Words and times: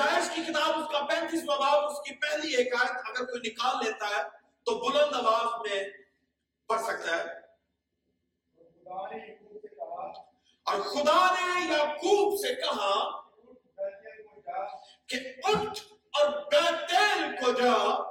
پیدائش 0.00 0.24
کی 0.34 0.52
کتاب، 0.52 0.78
اس 0.78 0.92
کا 0.92 1.06
پینتیس 1.06 1.44
باب 1.44 1.84
اس 1.84 1.98
کی 1.98 2.14
پہلی 2.14 2.56
ایک 2.56 2.80
آیت 2.80 2.90
اگر 2.90 3.24
کوئی 3.24 3.50
نکال 3.50 3.84
لیتا 3.84 4.08
ہے 4.08 4.22
تو 4.62 4.78
بلند 4.78 5.14
آواز 5.14 5.60
میں 5.60 5.84
پڑھ 6.66 6.80
سکتا 6.80 7.16
ہے۔ 7.16 7.40
اور 10.64 10.80
خدا 10.80 11.34
نے 11.34 11.72
یعقوب 11.72 12.38
سے 12.38 12.54
کہا 12.54 13.20
کہ 15.06 15.16
اٹھ 15.44 15.80
اور 16.12 16.30
بیتیل 16.30 17.44
کو 17.44 17.52
جا۔ 17.52 17.72
اور 17.72 18.10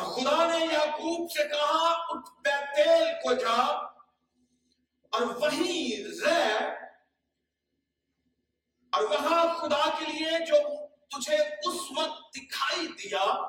خدا 0.00 0.46
نے 0.46 0.64
یعقوب 0.64 1.30
سے 1.30 1.48
کہا، 1.48 2.04
اٹھ 2.08 2.30
بیتیل 2.44 3.04
کو 3.04 3.32
جا۔ 3.32 3.62
اور 5.10 5.20
وہیں 5.20 6.04
رہ۔ 6.24 6.70
اور 8.92 9.02
وہاں 9.02 9.58
خدا 9.58 9.90
کے 9.98 10.04
لیے 10.12 10.46
جو 10.46 10.86
تجھے 10.86 11.36
اس 11.36 11.80
وقت 11.96 12.34
دکھائی 12.36 12.86
دیا، 12.86 13.48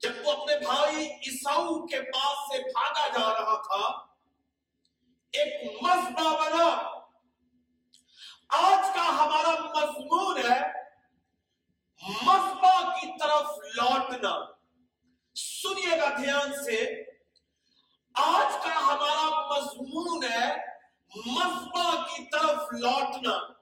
جب 0.00 0.12
وہ 0.24 0.32
اپنے 0.32 0.58
بھائی 0.58 1.12
عیساؤ 1.12 1.86
کے 1.86 2.02
پاس 2.02 2.38
سے 2.38 2.72
بھاگا 2.72 3.08
جا 3.08 3.32
رہا 3.32 3.62
تھا، 3.62 3.86
ایک 5.32 5.82
مذبح 5.82 6.36
بنا۔ 6.36 6.98
آج 8.48 8.94
کا 8.94 9.08
ہمارا 9.08 9.50
مضمون 9.50 10.38
ہے 10.38 10.60
مذبح 12.22 12.94
کی 12.94 13.18
طرف 13.18 13.46
لوٹنا۔ 13.74 14.59
سنیے 15.34 16.00
گا 16.00 16.16
دھیان 16.16 16.64
سے۔ 16.64 17.04
آج 18.14 18.64
کا 18.64 18.76
ہمارا 18.76 19.46
مضمون 19.46 20.24
ہے 20.24 20.56
مذبح 21.26 22.06
کی 22.06 22.24
طرف 22.24 22.58
لوٹنا۔ 22.72 23.60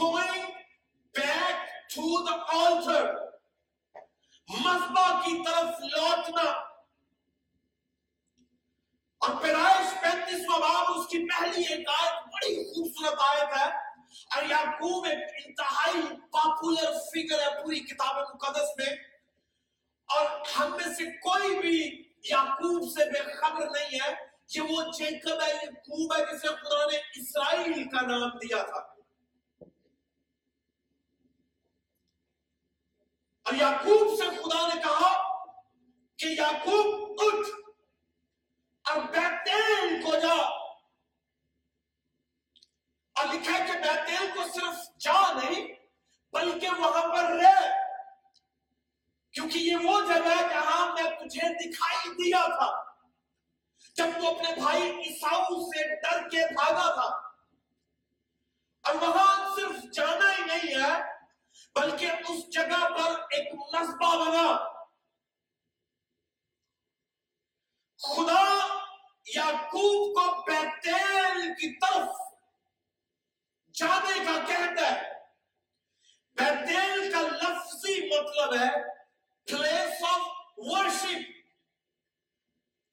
Going 0.00 0.44
back 1.20 1.54
to 1.94 2.26
the 2.28 2.64
altar 2.64 3.28
مذبح 4.48 5.20
کی 5.20 5.44
طرف 5.44 5.80
لوٹنا۔ 5.80 6.50
اور 9.18 9.42
پیدائش 9.42 10.00
پینتیسواں 10.02 10.58
باب، 10.58 10.98
اس 10.98 11.06
کی 11.06 11.28
پہلی 11.28 11.62
ایک 11.62 11.88
آیت 11.88 12.22
بڑی 12.22 12.64
خوبصورت 12.64 13.20
آیت 13.20 13.56
ہے۔ 13.56 13.88
اور 14.08 14.42
یعقوب 14.42 15.04
ایک 15.04 15.46
انتہائی 15.46 16.16
پاپولر 16.16 16.92
فگر 16.92 17.40
ہے 17.40 17.62
پوری 17.62 17.80
کتاب 17.80 18.16
مقدس 18.16 18.68
میں۔ 18.78 19.17
اور 20.08 20.46
ہم 20.56 20.70
میں 20.70 20.94
سے 20.94 21.18
کوئی 21.18 21.58
بھی 21.58 22.08
یعقوب 22.24 22.98
سے 22.98 23.04
بے 23.10 23.32
خبر 23.34 23.66
نہیں 23.70 23.98
ہے 24.04 24.14
کہ 24.46 24.60
وہ 24.60 24.92
جیکب 24.92 25.42
ہے 25.42 25.52
یعقوب 25.52 26.16
ہے 26.16 26.24
جسے 26.24 26.48
خدا 26.48 26.90
نے 26.90 26.96
اسرائیل 26.96 27.88
کا 27.88 28.00
نام 28.00 28.38
دیا 28.38 28.62
تھا۔ 28.62 28.78
اور 33.42 33.52
یعقوب 33.54 34.18
سے 34.18 34.36
خدا 34.36 34.74
نے 34.74 34.80
کہا 34.80 35.44
کہ 36.16 36.26
یعقوب 36.26 37.16
اٹھ 37.18 37.48
اور 38.90 39.02
بیتیل 39.02 40.02
کو 40.02 40.12
جا۔ 40.18 40.42
اور 43.14 43.34
لکھا 43.34 43.58
ہے 43.58 43.66
کہ 43.66 43.72
بیتیل 43.72 44.30
کو 44.34 44.42
صرف 44.54 44.98
جا 44.98 45.32
نہیں، 45.32 45.66
بلکہ 46.32 46.68
وہاں 46.68 47.16
پر 47.16 47.24
رہ۔ 47.24 47.87
کیونکہ 49.38 49.58
یہ 49.58 49.76
وہ 49.76 50.00
جگہ 50.00 50.28
ہے 50.28 50.48
جہاں 50.48 50.94
میں 50.94 51.02
تجھے 51.02 51.54
دکھائی 51.54 52.14
دیا 52.14 52.46
تھا۔ 52.46 52.92
جب 53.94 54.06
تو 54.20 54.34
اپنے 54.34 54.54
بھائی 54.54 54.82
عیساؤ 54.82 55.44
سے 55.44 56.00
ڈر 56.00 56.28
کے 56.28 56.54
بھاگا 56.54 56.94
تھا۔ 56.94 57.28
اور 58.82 58.94
وہاں 58.94 59.56
صرف 59.56 59.92
جانا 59.92 60.36
ہی 60.38 60.44
نہیں 60.44 60.82
ہے، 60.82 61.02
بلکہ 61.74 62.10
اس 62.28 62.48
جگہ 62.52 62.88
پر 62.88 63.20
ایک 63.20 63.54
مذبح 63.54 64.14
بنا۔ 64.14 64.72
خدا 67.98 68.66
یعقوب 69.34 70.20
کو 70.20 70.42
بیتیل 70.42 71.54
کی 71.54 71.78
طرف 71.78 72.16
جانے 73.74 74.24
کا 74.24 74.44
کہتا 74.46 74.94
ہے۔ 74.94 75.12
بیتیل 76.34 77.12
کا 77.12 77.20
لفظی 77.20 78.06
مطلب 78.06 78.62
ہے 78.62 78.97
پلیس 79.48 80.02
آف 80.02 80.20
ورشپ 80.56 81.38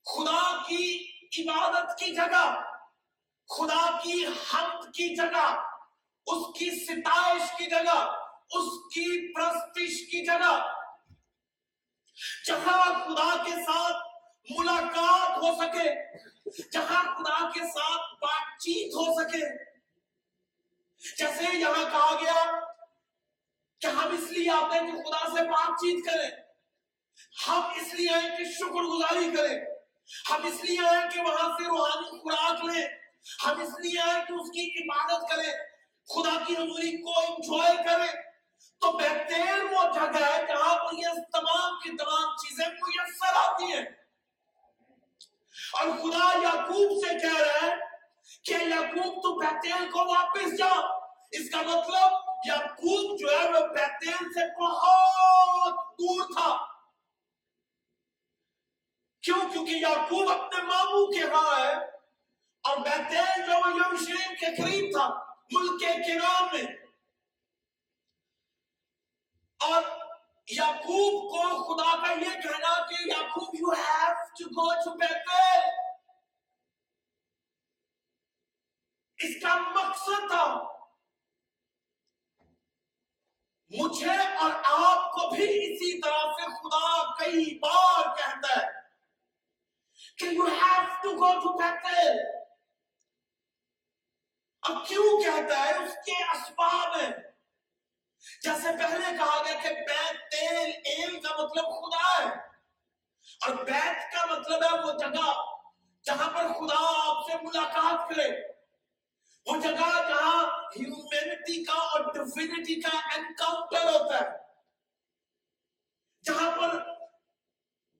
خدا 0.04 0.62
کی 0.68 1.10
عبادت 1.38 1.98
کی 1.98 2.14
جگہ، 2.14 2.62
خدا 3.48 3.98
کی 4.02 4.26
حمد 4.26 4.84
کی 4.84 5.16
جگہ، 5.16 5.62
اس 6.26 6.58
کی 6.58 6.84
ستائش 6.84 7.42
کی 7.58 7.66
جگہ، 7.66 7.98
اس 8.50 8.94
کی 8.94 9.34
پرستش 9.34 10.10
کی 10.10 10.26
جگہ۔ 10.26 10.72
جہاں 12.46 12.92
خدا 12.92 13.42
کے 13.42 13.50
ساتھ 13.50 14.06
ملاقات 14.58 15.38
ہو 15.38 15.54
سکے، 15.56 16.18
جہاں 16.72 17.02
خدا 17.02 17.50
کے 17.50 17.60
ساتھ 17.60 18.14
بات 18.20 18.58
چیت 18.60 18.94
ہو 18.94 19.22
سکے۔ 19.22 19.66
جیسے 21.18 21.56
یہاں 21.56 21.90
کہا 21.90 22.20
گیا 22.20 22.60
کہ 23.80 23.86
ہم 23.86 24.14
اس 24.14 24.30
لیے 24.30 24.50
آتے 24.50 24.78
ہیں 24.78 24.92
کہ 24.92 25.02
خدا 25.02 25.36
سے 25.36 25.44
بات 25.44 25.68
چیت 25.68 26.06
کریں۔ 26.06 26.45
ہم 27.48 27.60
اس 27.76 27.94
لیے 27.94 28.10
آئے 28.10 28.36
کہ 28.36 28.44
شکر 28.44 28.82
گزاری 28.82 29.36
کریں۔ 29.36 29.60
ہم 30.30 30.46
اس 30.46 30.64
لیے 30.64 30.78
آئے 30.86 31.08
کہ 31.14 31.20
وہاں 31.20 31.48
سے 31.48 31.64
روحانی 31.64 32.18
خوراک 32.18 32.64
لیں۔ 32.64 32.88
ہم 33.46 33.60
اس 33.60 33.80
لیے 33.80 34.00
آئے 34.00 34.24
کہ 34.28 34.32
اس 34.32 34.50
کی 34.50 34.82
عبادت 34.82 35.30
کریں۔ 35.30 35.52
خدا 36.08 36.44
کی 36.46 36.52
حضوری 36.52 37.02
کو 37.02 37.20
انجوائے 37.20 37.76
کریں۔ 37.76 38.22
تو 38.80 38.92
بہتر 38.92 39.64
وہ 39.64 39.94
جگہ 39.94 40.24
ہے 40.24 40.46
جہاں 40.48 40.74
پر 40.74 40.98
یہ 40.98 41.08
تمام 41.32 41.78
کی 41.82 41.96
تمام 41.96 42.36
چیزیں 42.36 42.68
میسر 42.68 43.36
آتی 43.36 43.64
ہیں۔ 43.64 43.84
اور 45.72 45.86
خدا 45.86 46.38
یعقوب 46.38 47.06
سے 47.06 47.14
کہہ 47.18 47.36
رہا 47.36 47.66
ہے 47.66 47.74
کہ 48.44 48.52
یعقوب 48.52 49.22
تو 49.22 49.38
بیتیل 49.38 49.90
کو 49.90 49.98
واپس 49.98 50.58
جا۔ 50.58 50.96
اس 51.30 51.50
کا 51.50 51.62
مطلب 51.62 52.12
یعقوب 52.46 53.18
جو 53.18 53.30
ہے 53.30 53.52
وہ 53.52 53.66
بیتیل 53.66 54.32
سے 54.34 54.62
بہت 54.62 55.74
دور 55.76 56.24
تھا۔ 56.24 56.75
کیوں؟ 59.26 59.38
کیونکہ 59.52 59.70
یعقوب 59.70 60.30
اپنے 60.30 60.62
ماموں 60.62 61.06
کے 61.06 61.22
ہاں 61.22 61.60
ہے 61.60 61.72
اور 62.64 62.76
بیتیل 62.76 63.46
جو 63.46 63.52
وہ 63.52 63.70
یروشلم 63.70 64.34
کے 64.34 64.46
قریب 64.56 64.90
تھا، 64.92 65.06
ملک 65.52 65.80
کے 65.80 65.86
کنار 65.86 66.42
میں۔ 66.52 66.62
اور 69.60 69.82
یعقوب 70.48 71.16
کو 71.32 71.42
خدا 71.64 71.96
کا 71.96 72.12
یہ 72.12 72.40
کہنا 72.42 72.86
کہ 72.86 72.94
Yaqub 73.08 73.54
you 73.54 73.70
have 73.70 74.12
to 74.38 74.48
go 74.50 74.68
to 74.74 74.94
Bethel 74.94 75.66
اس 79.18 79.36
کا 79.42 79.58
مقصد 79.58 80.30
تھا، 80.30 80.46
مجھے 83.70 84.16
اور 84.38 84.50
آپ 84.64 85.12
کو 85.12 85.28
بھی 85.34 85.44
اسی 85.44 86.00
طرح 86.00 86.32
سے 86.32 86.50
خدا 86.56 87.14
کئی 87.14 87.58
بار 87.58 88.16
کہتا 88.16 88.56
ہے۔ 88.56 88.75
کہ 90.18 90.26
you 90.26 90.46
have 90.46 90.84
to 91.02 91.10
go 91.16 91.32
to 91.40 91.50
اب 94.62 94.86
کیوں 94.86 95.20
کہتا 95.22 95.58
ہے 95.58 95.72
اس 95.74 95.92
کے 96.04 96.12
اسباب 96.24 96.96
ہیں 96.96 97.10
جیسے 98.42 98.72
پہلے 98.78 99.16
کہا 99.18 99.42
گیا 99.44 99.60
کہ 99.62 99.72
بیت 99.82 100.16
تیل 100.30 100.70
ایل 100.84 101.20
کا 101.20 101.34
مطلب 101.34 101.68
خدا 101.74 102.08
ہے 102.08 102.30
اور 103.40 103.54
بیت 103.64 104.12
کا 104.12 104.24
مطلب 104.26 104.64
ہے 104.64 104.72
وہ 104.78 104.92
جگہ 104.98 105.28
جہاں 106.04 106.28
پر 106.30 106.48
خدا 106.54 106.80
آپ 106.96 107.26
سے 107.26 107.38
ملاقات 107.42 108.08
کرے 108.10 108.28
وہ 109.46 109.60
جگہ 109.60 109.92
جہاں 110.08 110.42
ہیومینٹی 110.72 111.62
کا 111.64 111.78
اور 111.84 112.12
ڈیفینٹی 112.12 112.80
کا 112.80 112.96
انکاؤنٹر 113.14 113.88
ہوتا 113.88 114.20
ہے 114.20 114.28
جہاں 116.24 116.50
پر 116.56 116.78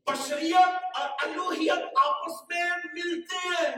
بشریت 0.07 0.97
اور 0.97 1.11
الوحیت 1.19 1.79
آپس 1.97 2.43
میں 2.43 2.71
ملتے 2.93 3.37
ہیں۔ 3.37 3.75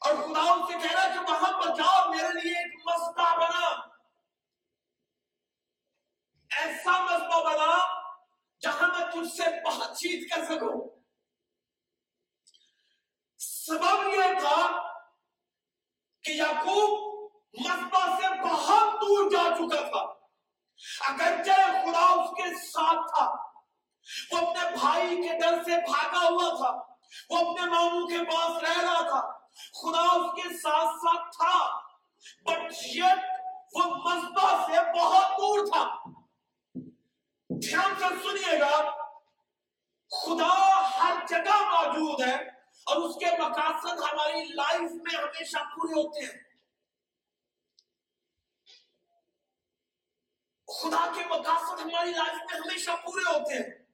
اور 0.00 0.14
خدا 0.14 0.52
ان 0.52 0.66
سے 0.66 0.88
کہہ 0.88 0.92
رہا 0.92 1.08
کہ 1.08 1.32
وہاں 1.32 1.60
پر 1.60 1.74
جاؤ، 1.74 2.10
میرے 2.10 2.40
لیے 2.40 2.58
ایک 2.58 2.82
مسئلہ 2.86 3.36
بنا۔ 3.36 3.68
ایسا 6.56 7.04
مسئلہ 7.04 7.44
بنا 7.44 8.00
جہاں 8.60 8.88
میں 8.88 9.06
تجھ 9.12 9.36
سے 9.36 9.42
بات 9.42 9.96
چیت 9.96 10.34
کر 10.34 10.44
سکوں۔ 10.44 11.02
سبب 13.38 14.14
یہ 14.14 14.40
تھا 14.40 14.92
کہ 16.22 16.30
یعقوب 16.30 17.24
مسئلہ 17.52 18.16
سے 18.16 18.42
بہت 18.42 19.00
دور 19.00 19.30
جا 19.30 19.54
چکا 19.54 19.88
تھا۔ 19.88 20.23
اگرچہ 21.08 21.60
خدا 21.84 22.06
اس 22.12 22.30
کے 22.36 22.54
ساتھ 22.64 23.10
تھا، 23.10 23.26
وہ 24.32 24.38
اپنے 24.38 24.70
بھائی 24.76 25.16
کے 25.22 25.38
ڈر 25.38 25.62
سے 25.64 25.80
بھاگا 25.86 26.26
ہوا 26.28 26.48
تھا، 26.56 26.70
وہ 27.30 27.38
اپنے 27.38 27.70
ماموں 27.70 28.06
کے 28.08 28.24
پاس 28.24 28.62
رہ 28.62 28.80
رہا 28.80 29.00
تھا، 29.08 29.20
خدا 29.80 30.04
اس 30.12 30.30
کے 30.34 30.56
ساتھ 30.56 30.96
ساتھ 31.04 31.36
تھا 31.36 31.54
بٹ 32.46 32.72
وہ 33.74 33.84
مذبح 33.84 34.66
سے 34.66 34.80
بہت 34.98 35.38
دور 35.38 35.66
تھا۔ 35.66 35.84
دھیان 37.50 37.94
سے 37.98 38.08
سنیے 38.24 38.58
گا، 38.60 38.76
خدا 40.10 40.54
ہر 40.98 41.14
جگہ 41.28 41.58
موجود 41.70 42.20
ہے 42.28 42.34
اور 42.86 42.96
اس 42.96 43.16
کے 43.16 43.30
مقاصد 43.40 44.02
ہماری 44.02 44.44
لائف 44.54 44.90
میں 45.04 45.16
ہمیشہ 45.16 45.64
پورے 45.74 46.00
ہوتے 46.00 46.24
ہیں۔ 46.24 46.43
خدا 50.80 51.12
کے 51.16 51.26
مقاصد 51.26 51.80
ہماری 51.80 52.10
لائف 52.10 52.38
میں 52.38 52.60
ہمیشہ 52.60 52.90
پورے 52.90 53.30
ہوتے 53.30 53.54
ہیں۔ 53.54 53.84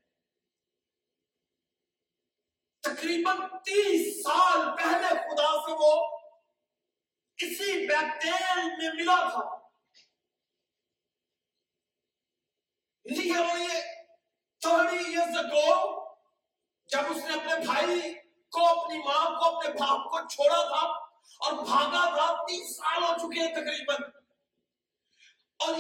تقریباً 2.81 3.37
تیس 3.39 4.23
سال 4.23 4.77
پہلے 4.77 5.09
خدا 5.09 5.67
سے 5.67 5.73
وہ 5.73 6.19
کسی 7.37 7.87
بیتیل 7.87 8.77
میں 8.79 8.93
ملا 8.95 9.29
تھا۔ 9.29 9.61
جب 16.87 16.99
اس 17.11 17.17
نے 17.17 17.33
اپنے 17.33 17.67
بھائی 17.67 18.15
کو، 18.53 18.85
اپنی 18.85 18.99
ماں 18.99 19.39
کو، 19.39 19.57
اپنے 19.57 19.71
باپ 19.71 20.11
کو 20.11 20.29
چھوڑا 20.29 20.69
تھا 20.69 20.87
اور 21.39 21.53
بھاگا 21.53 22.15
تھا، 22.15 22.43
تیس 22.43 22.77
سال 22.77 23.03
ہو 23.03 23.15
چکے 23.19 23.41
ہیں 23.41 23.55
تقریباً۔ 23.55 23.97
اور 25.59 25.75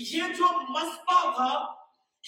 یہ 0.00 0.22
جو 0.22 0.60
مسپا 0.70 1.22
تھا، 1.22 1.74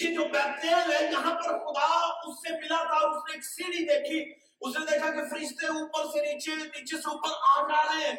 یہ 0.00 0.14
جو 0.14 0.24
بیتیل 0.24 0.92
ہے، 0.92 1.10
یہاں 1.12 1.34
پر 1.34 1.42
خدا 1.42 2.06
اس 2.22 2.38
سے 2.38 2.52
ملا 2.52 2.84
تھا 2.84 2.94
اور 2.94 3.10
اس 3.10 3.22
نے 3.28 3.34
ایک 3.34 3.44
سیڑھی 3.44 3.84
دیکھی۔ 3.84 4.44
اس 4.60 4.78
نے 4.78 4.86
دیکھا 4.86 5.10
کہ 5.10 5.28
فرشتے 5.30 5.66
اوپر 5.66 6.04
سے 6.04 6.32
نیچے 6.32 6.54
نیچے 6.54 6.96
سے 6.96 7.10
اوپر 7.10 7.28
آ 7.48 7.68
جا 7.68 7.94
رہے 7.94 8.06
ہیں۔ 8.06 8.16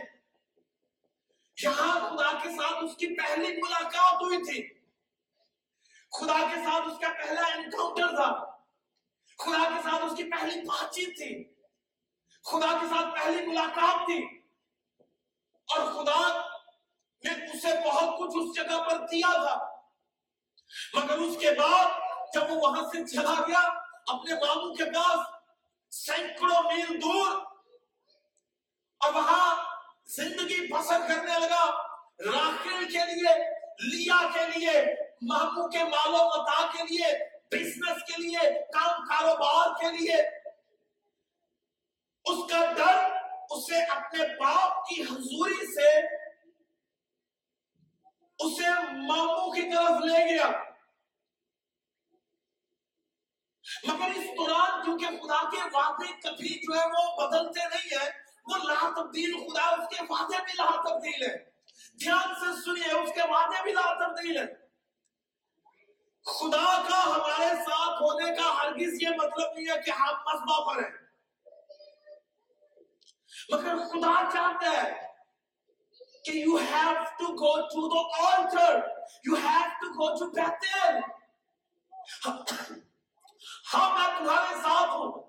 یہاں 1.64 2.00
خدا 2.00 2.40
کے 2.44 2.50
ساتھ 2.50 2.84
اس 2.84 2.98
کی 2.98 3.08
پہلی 3.08 3.48
ملاقات 3.48 4.14
ہوئی 4.14 4.38
تھی۔ 4.38 4.74
خدا 6.12 6.38
کے 6.50 6.56
ساتھ 6.56 6.88
اس 6.88 7.00
کا 7.00 7.08
پہلا 7.10 7.42
انکاؤنٹر 7.42 8.16
تھا۔ 8.16 8.46
خدا 9.38 9.70
کے 9.70 9.90
ساتھ 9.90 10.06
اس 10.06 10.18
کی 10.18 10.24
پہلی 10.24 10.62
بات 10.62 10.94
چیت 10.94 11.18
تھی۔ 11.18 11.44
خدا 12.44 12.78
کے 12.82 12.86
ساتھ 12.90 13.16
پہلی 13.16 13.48
ملاقات 13.48 14.06
تھی۔ 14.06 14.40
اور 15.76 15.80
خدا 15.94 16.55
نے 17.28 17.46
اسے 17.46 17.90
بہت 17.90 18.20
کچھ 18.20 18.38
اس 18.38 18.56
جگہ 18.56 18.84
پر 18.84 18.98
دیا 18.98 19.32
تھا۔ 19.32 19.76
مگر 20.94 21.18
اس 21.18 21.38
کے 21.38 21.52
بعد 21.52 21.90
جب 22.34 22.52
وہ 22.52 22.56
وہاں 22.56 22.84
سے 22.84 23.06
چلا 23.08 23.34
گیا 23.48 23.60
اپنے 24.08 24.34
ماموں 24.34 24.76
کے 24.76 24.86
پاس، 24.86 25.20
سینکڑوں 25.92 26.64
میل 26.64 27.02
دور، 27.02 27.32
اور 29.00 29.14
وہاں 29.14 29.56
زندگی 30.06 30.68
بسر 30.72 31.00
کرنے 31.08 31.40
لگا۔ 31.40 31.66
راکل 32.26 32.86
کے 32.86 33.06
لیے، 33.06 33.36
لیا 33.94 34.18
کے 34.34 34.60
لیے 34.60 34.96
ماموں 35.22 35.68
کے 35.68 35.84
مال 35.84 36.14
و 36.14 36.28
متا 36.28 36.68
کے 36.74 36.84
لیے 36.84 37.08
بزنس 37.52 38.04
کے 38.04 38.22
لیے، 38.22 38.64
کام 38.74 39.06
کاروبار 39.06 39.70
کے 39.82 39.98
لیے۔ 39.98 40.16
اس 42.26 42.52
کا 42.52 42.66
ڈر، 42.74 43.18
اسے 43.50 43.84
اپنے 43.84 44.28
باپ 44.40 44.88
کی 44.88 45.02
حضوری 45.02 45.66
سے 45.76 46.15
اسے 48.40 48.70
ماموں 48.92 49.52
کی 49.54 49.62
طرف 49.62 50.02
لے 50.02 50.36
گیا۔ 50.36 50.50
مگر 53.84 54.12
اس 54.16 54.26
دوران 54.38 54.84
کیونکہ 54.84 55.06
خدا 55.06 55.50
کے 55.50 55.58
وعدے 55.74 56.22
کبھی 56.22 56.60
جو 56.60 56.80
ہے 56.80 56.86
وہ 56.86 57.28
بدلتے 57.28 57.60
نہیں 57.60 57.98
ہیں، 57.98 58.10
وہ 58.46 58.58
لا 58.58 58.90
تبدیل 58.96 59.34
خدا 59.38 59.64
اس 59.64 59.98
کے 59.98 60.04
وعدے 60.10 60.38
بھی 60.44 60.54
لا 60.54 60.82
تبدیل 60.82 61.24
ہے۔ 61.24 61.38
دھیان 62.04 62.36
سے 62.36 62.62
سنیے، 62.62 62.92
اس 62.92 63.10
کے 63.16 63.22
وعدے 63.22 63.64
بھی 63.64 63.72
لا 63.72 64.08
تبدیل 64.08 64.38
ہے 64.38 64.66
خدا 66.26 66.84
کا 66.90 67.04
ہمارے 67.04 67.56
ساتھ 67.56 68.02
ہونے 68.02 68.36
کا 68.36 68.62
ہرگز 68.62 69.02
یہ 69.02 69.10
مطلب 69.10 69.54
نہیں 69.54 69.66
ہے 69.66 69.82
کہ 69.82 69.92
ہم 69.92 70.14
مذبح 70.28 70.60
پر 70.68 70.84
ہیں۔ 70.84 70.92
مگر 73.50 73.78
خدا 73.78 74.32
چاہتا 74.34 74.84
ہے 74.84 75.15
کہ 76.26 76.46
you 76.46 76.58
have 76.74 77.02
to 77.22 77.28
go 77.42 77.52
to 77.74 77.82
the 77.94 78.04
altar. 78.28 78.74
You 79.28 79.38
have 79.46 79.74
to 79.82 79.92
go 80.00 80.08
to 80.16 80.32
Bethel. 80.38 81.02
ہاں 83.74 83.90
میں 83.90 84.20
تمہارے 84.20 84.56
ساتھ 84.56 84.90
ہوں۔ 84.90 85.26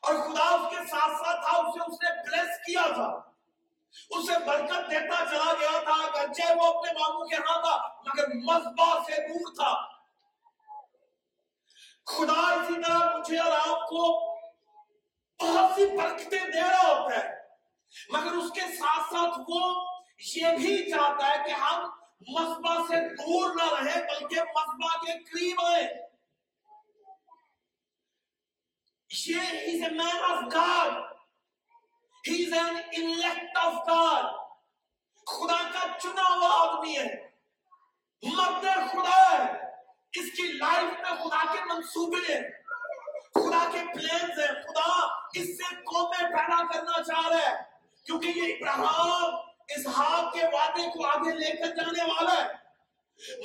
اور 0.00 0.14
خدا 0.14 0.44
اس 0.44 0.70
کے 0.70 0.76
ساتھ 0.76 1.12
ساتھ 1.12 1.40
تھا 1.40 1.56
اسے 1.56 1.80
اس 1.80 1.98
نے 2.02 2.22
بلیس 2.22 2.58
کیا 2.58 2.82
تھا۔ 2.94 3.30
اسے 4.10 4.38
برکت 4.46 4.90
دیتا 4.90 5.24
چلا 5.30 5.52
گیا 5.60 5.80
تھا، 5.80 5.92
اگرچہ 5.92 6.52
وہ 6.56 6.78
اپنے 6.78 6.92
ماموں 6.92 7.26
کے 7.26 7.36
ہاں 7.36 7.62
تھا، 7.62 7.88
مگر 8.06 8.34
مذبح 8.34 8.98
سے 9.06 9.28
دور 9.28 9.54
تھا۔ 9.54 9.86
خدا 12.06 12.54
اسی 12.54 12.82
طرح 12.82 13.16
مجھے 13.16 13.38
اور 13.38 13.52
آپ 13.52 13.88
کو 13.88 14.30
بہت 15.40 15.74
سی 15.74 15.96
برکتیں 15.96 16.40
دے 16.40 16.60
رہا 16.60 16.88
ہوتا 16.88 17.16
ہے، 17.16 17.36
مگر 18.08 18.32
اس 18.32 18.52
کے 18.52 18.60
ساتھ 18.60 19.14
ساتھ 19.14 19.40
وہ 19.48 19.89
یہ 20.26 20.46
بھی 20.58 20.90
چاہتا 20.90 21.28
ہے 21.28 21.44
کہ 21.46 21.50
ہم 21.50 21.90
مسبا 22.28 22.74
سے 22.74 23.14
دور 23.14 23.54
نہ 23.54 23.74
رہے 23.74 24.02
بلکہ 24.02 24.40
مسبا 24.40 24.96
کے 24.98 25.24
قریب 25.24 25.60
آئے 25.64 26.10
یہ 29.28 29.36
he's 29.36 29.90
a 29.90 30.02
man 30.02 30.30
of 30.30 30.42
God. 30.42 30.92
He's 32.30 32.52
an 32.52 32.76
elect 32.98 33.66
of 33.66 33.74
God. 33.74 34.36
خدا 35.26 35.70
کا 35.70 35.98
چنا 35.98 36.22
ہوا 36.22 36.68
آدمی 36.68 36.98
ہے۔ 36.98 37.28
مرد 38.22 38.62
خدا 38.62 39.32
ہے۔ 39.32 39.52
اس 40.12 40.32
کی 40.36 40.42
لائف 40.42 41.00
میں 41.00 41.24
خدا 41.24 41.52
کے 41.52 41.64
منصوبے 41.64 42.32
ہیں۔ 42.32 42.50
خدا 43.34 43.70
کے 43.72 43.78
پلانز 43.94 44.38
ہیں۔ 44.38 44.62
خدا 44.62 45.04
اس 45.34 45.58
سے 45.58 45.74
قومیں 45.74 46.30
پیدا 46.30 46.72
کرنا 46.72 47.02
چاہ 47.02 47.28
رہا 47.28 47.50
ہے۔ 47.50 47.62
کیونکہ 48.04 48.28
یہ 48.28 48.54
ابراہم 48.54 49.49
اسحاق 49.76 50.32
کے 50.32 50.46
وعدے 50.52 50.90
کو 50.90 51.06
آگے 51.06 51.34
لے 51.34 51.56
کر 51.56 51.66
جانے 51.66 52.12
والا 52.12 52.44
ہے۔ 52.44 52.70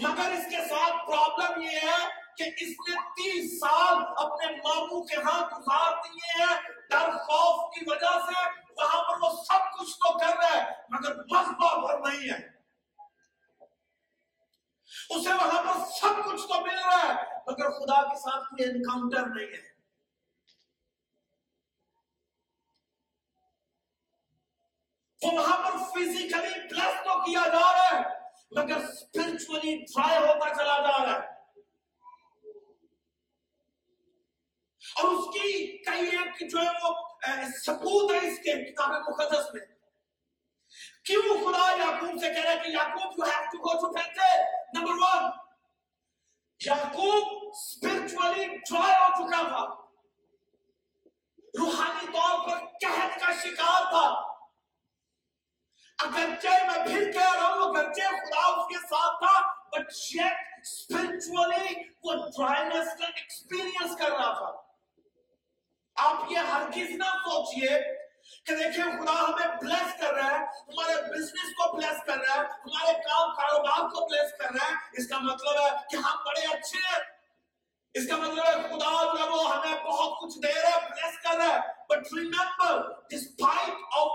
مگر 0.01 0.31
اس 0.31 0.45
کے 0.49 0.67
ساتھ 0.69 1.07
پرابلم 1.07 1.61
یہ 1.61 1.77
ہے 1.77 2.07
کہ 2.37 2.43
اس 2.43 2.69
نے 2.69 2.95
تیس 2.95 3.59
سال 3.59 3.97
اپنے 4.17 4.51
ماموں 4.51 5.03
کے 5.03 5.15
ہاں 5.15 5.59
گزار 5.59 5.91
دیے 5.91 6.43
ہیں۔ 6.43 6.61
ڈر، 6.89 7.11
خوف 7.11 7.75
کی 7.75 7.85
وجہ 7.87 8.19
سے 8.19 8.49
وہاں 8.77 9.03
پر 9.03 9.21
وہ 9.21 9.43
سب 9.43 9.79
کچھ 9.79 9.89
تو 9.89 10.17
کر 10.17 10.37
رہا 10.37 10.61
ہے، 10.61 10.71
مگر 10.89 11.15
مذبح 11.15 11.87
پر 11.87 12.09
نہیں 12.09 12.33
ہے۔ 12.33 12.55
اسے 15.09 15.33
وہاں 15.33 15.63
پر 15.63 15.85
سب 15.85 16.31
کچھ 16.31 16.47
تو 16.47 16.61
مل 16.61 16.79
رہا 16.79 17.03
ہے، 17.03 17.13
مگر 17.47 17.69
خدا 17.69 18.03
کے 18.03 18.15
ساتھ 18.15 18.43
کوئی 18.43 18.69
انکاؤنٹر 18.69 19.35
نہیں 19.35 19.47
ہے۔ 19.47 19.74
وہاں 25.33 25.57
پر 25.57 25.77
فزیکلی 25.77 26.67
پلس 26.67 27.03
تو 27.03 27.21
کیا 27.21 27.41
جا 27.47 27.77
رہا 27.77 27.99
ہے، 27.99 28.03
مگر 28.51 28.77
اسپرچولی 28.77 29.75
ڈرائی 29.75 30.17
ہوتا 30.17 30.55
چلا 30.55 30.81
جا 30.81 31.05
رہا 31.05 31.23
ہے۔ 31.23 31.35
اور 34.95 35.11
اس 35.11 35.25
کی 35.33 35.77
کئی 35.83 36.09
ایک 36.09 36.51
جو 36.51 36.57
ہے 36.59 36.69
وہ 36.83 37.05
ثبوت 37.65 38.11
ہے 38.11 38.17
اس 38.17 38.37
کے 38.37 38.71
کتاب 38.71 38.89
مقدس 38.89 39.53
میں۔ 39.53 39.65
کیوں 41.03 41.21
خدا 41.21 41.71
یعقوب 41.71 42.19
سے 42.21 42.33
کہہ 42.33 42.43
رہا 42.43 42.51
ہے 42.51 42.57
کہ 42.57 42.69
Yaqub, 42.69 43.25
you 43.25 43.33
have 43.33 43.45
to 43.45 43.73
go 43.73 43.83
to 43.83 43.95
Bethel 43.97 44.45
number 44.73 44.91
one 44.91 45.31
Yaqub 46.65 47.51
spiritually 47.55 48.47
dry 48.47 48.93
ہو 48.93 49.13
چکا 49.15 49.47
تھا۔ 49.47 49.85
روحانی 51.59 52.07
طور 52.07 52.49
پر 52.49 52.57
قحط 52.65 53.19
کا 53.19 53.33
شکار 53.33 53.81
تھا۔ 53.81 54.34
اگرچہ 56.05 56.63
میں 56.63 56.85
پھر 56.85 57.11
کہہ 57.11 57.33
رہا 57.33 57.47
ہوں، 57.47 57.69
اگرچہ 57.69 58.01
خدا 58.01 58.45
اس 58.47 58.67
کے 58.67 58.87
ساتھ 58.87 59.23
تھا 59.23 59.53
بٹ 59.69 59.91
یٹ 60.15 60.59
اسپرچولی 60.61 61.75
وہ 62.03 62.13
ڈرائنس 62.13 62.87
کا 62.99 63.05
ایکسپیرینس 63.05 63.97
کر 63.97 64.09
رہا 64.09 64.33
تھا۔ 64.33 64.65
آپ 65.95 66.31
یہ 66.31 66.37
ہرگز 66.37 66.89
نہ 66.89 67.03
سوچئے 67.03 67.97
کہ 68.45 68.55
دیکھیں، 68.55 68.83
خدا 68.83 69.13
ہمیں 69.13 69.57
بلیس 69.61 70.01
کر 70.01 70.13
رہا 70.13 70.31
ہے، 70.31 70.45
ہمارے 70.45 71.01
بزنس 71.01 71.51
کو 71.57 71.77
بلیس 71.77 72.03
کر 72.05 72.17
رہا 72.17 72.35
ہے، 72.35 72.39
ہمارے 72.39 72.93
کام 72.93 73.35
کاروبار 73.35 73.89
کو 73.89 74.05
بلیس 74.05 74.31
کر 74.31 74.53
رہا 74.53 74.69
ہے۔ 74.69 74.73
اس 74.93 75.07
کا 75.07 75.17
مطلب 75.17 75.55
ہے 75.55 75.69
کہ 75.89 75.95
ہم 75.95 76.17
بڑے 76.25 76.45
اچھے 76.45 76.79
ہیں۔ 76.79 76.99
اس 77.93 78.07
کا 78.07 78.15
مطلب 78.15 78.45
ہے 78.45 78.53
خدا 78.53 79.03
جو 79.03 79.23
ہے 79.23 79.29
وہ 79.29 79.55
ہمیں 79.55 79.83
بہت 79.83 80.19
کچھ 80.21 80.39
دے 80.43 80.61
رہا 80.61 80.69
ہے 80.69 80.89
بلیس 80.89 81.19
کر 81.21 81.37
رہا 81.37 81.55
ہے۔ 81.55 81.75
But 81.89 82.01
remember 82.17 82.73
despite 83.13 83.75
of 84.01 84.09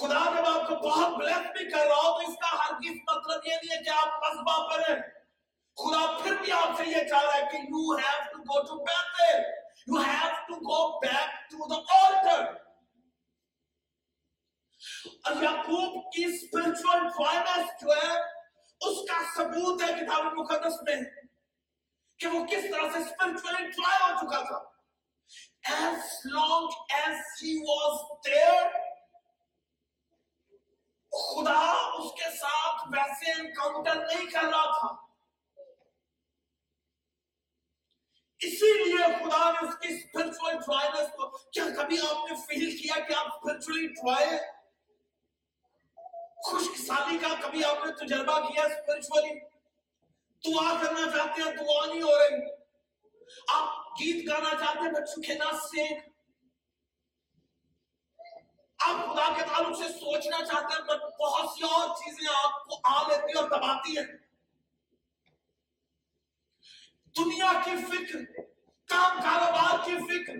خدا 0.00 0.24
جب 0.36 0.46
آپ 0.46 0.68
کو 0.68 0.74
بہت 0.74 1.16
بلیس 1.18 1.46
بھی 1.52 1.70
کر 1.70 1.86
رہا 1.86 1.94
ہو 1.94 2.18
تو 2.18 2.30
اس 2.30 2.36
کا 2.36 2.56
ہر 2.58 2.72
کس 2.72 2.98
مطلب 3.08 3.46
یہ 3.46 3.54
نہیں 3.54 3.78
ہے 3.78 3.82
کہ 3.84 3.88
آپ 3.88 4.20
قصبہ 4.20 4.68
پر 4.68 4.78
ہیں۔ 4.88 5.00
خدا 5.76 6.22
پھر 6.22 6.34
بھی 6.40 6.52
آپ 6.52 6.68
سے 6.76 6.84
یہ 6.86 7.08
چاہ 7.08 7.22
رہا 7.22 7.34
ہے 7.34 7.42
کہ 7.52 7.56
you 7.56 7.98
have 8.00 8.28
to 8.32 8.38
go 8.50 8.62
to 8.68 8.78
بیتھل 8.84 9.42
you 9.90 10.02
have 10.06 10.38
to 10.48 10.56
go 10.70 10.78
back 11.04 11.36
to 11.52 11.68
the 11.72 11.80
altar 11.98 12.40
اور 15.24 15.42
یعقوب 15.42 16.12
کی 16.12 16.24
spiritual 16.24 17.08
ڈرائنس 17.08 17.70
جو 17.80 17.92
ہے، 17.92 18.18
اس 18.80 18.98
کا 19.10 19.22
ثبوت 19.36 19.82
ہے 19.82 19.86
کتاب 19.86 20.24
مقدس 20.24 20.82
میں 20.82 20.96
کہ 22.18 22.26
وہ 22.26 22.44
کس 22.44 22.70
طرح 22.70 22.90
سے 22.92 22.98
اسپرچولی 22.98 23.70
ڈرائی 23.70 24.02
ہو 24.02 24.18
چکا 24.18 24.42
تھا۔ 24.44 24.64
As 25.76 26.12
long 26.34 26.68
as 26.98 27.16
he 27.40 27.56
was 27.70 27.96
there 28.28 28.87
خدا 31.12 31.60
اس 31.98 32.12
کے 32.12 32.36
ساتھ 32.36 32.88
ویسے 32.92 33.32
انکاؤنٹر 33.32 33.94
نہیں 33.94 34.26
کر 34.30 34.42
رہا 34.42 34.78
تھا۔ 34.78 35.08
اسی 38.40 38.84
لیے 38.84 38.96
خدا 38.96 39.52
نے 39.52 39.68
اس 39.68 39.74
کی 39.74 39.94
اسپرچل 39.94 40.58
ڈرائیس 40.58 41.08
کو 41.08 41.28
کیا 41.28 41.64
کبھی 41.76 41.98
آپ 42.00 42.30
نے 42.30 42.36
فیل 42.36 42.78
کیا 42.78 43.04
کہ 43.04 43.14
آپ 43.14 43.26
اسپرچلی 43.26 43.86
ڈرائی 43.86 44.38
خشک 46.46 46.78
سالی 46.78 47.18
کا 47.18 47.28
کبھی 47.42 47.64
آپ 47.64 47.86
نے 47.86 47.92
تجربہ 47.92 48.40
کیا 48.40 48.62
اسپرچلی 48.62 49.38
دعا 50.44 50.82
کرنا 50.82 51.18
چاہتے 51.18 51.42
ہیں، 51.42 51.56
دعا 51.56 51.86
نہیں 51.86 52.02
ہو 52.02 52.18
رہی۔ 52.18 52.52
آپ 53.48 53.78
گیت 54.00 54.30
گانا 54.30 54.50
چاہتے 54.50 54.78
ہیں، 54.78 54.92
بچوں 54.92 55.22
کے 55.22 55.34
ناچ 55.34 55.54
سیکھ 55.54 56.07
آپ 58.80 58.96
خدا 59.06 59.28
کے 59.36 59.42
تعلق 59.42 59.76
سے 59.78 59.88
سوچنا 59.92 60.44
چاہتے 60.44 60.74
ہیں 60.74 60.82
بٹ 60.88 61.20
بہت 61.20 61.50
سی 61.50 61.64
اور 61.64 61.88
چیزیں 61.96 62.28
آپ 62.44 62.64
کو 62.64 62.80
آ 62.84 63.02
لیتی 63.08 63.38
اور 63.38 63.48
دباتی 63.48 63.96
ہیں۔ 63.98 64.04
دنیا 67.16 67.52
کی 67.64 67.76
فکر، 67.84 68.24
کام 68.88 69.20
کاروبار 69.20 69.84
کی 69.84 69.96
فکر 70.10 70.38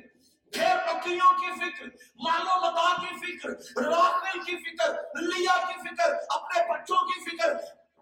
پھیر 0.52 0.76
بکریوں 0.86 1.32
کی 1.40 1.50
فکر 1.60 1.86
مالو 2.18 2.60
متا 2.60 2.86
کی 3.00 3.16
فکر 3.16 3.48
راکل 3.82 4.38
کی 4.40 4.56
فکر، 4.56 4.94
لیا 5.22 5.56
کی 5.66 5.88
فکر، 5.88 6.14
اپنے 6.28 6.62
بچوں 6.70 6.96
کی 7.06 7.20
فکر 7.24 7.54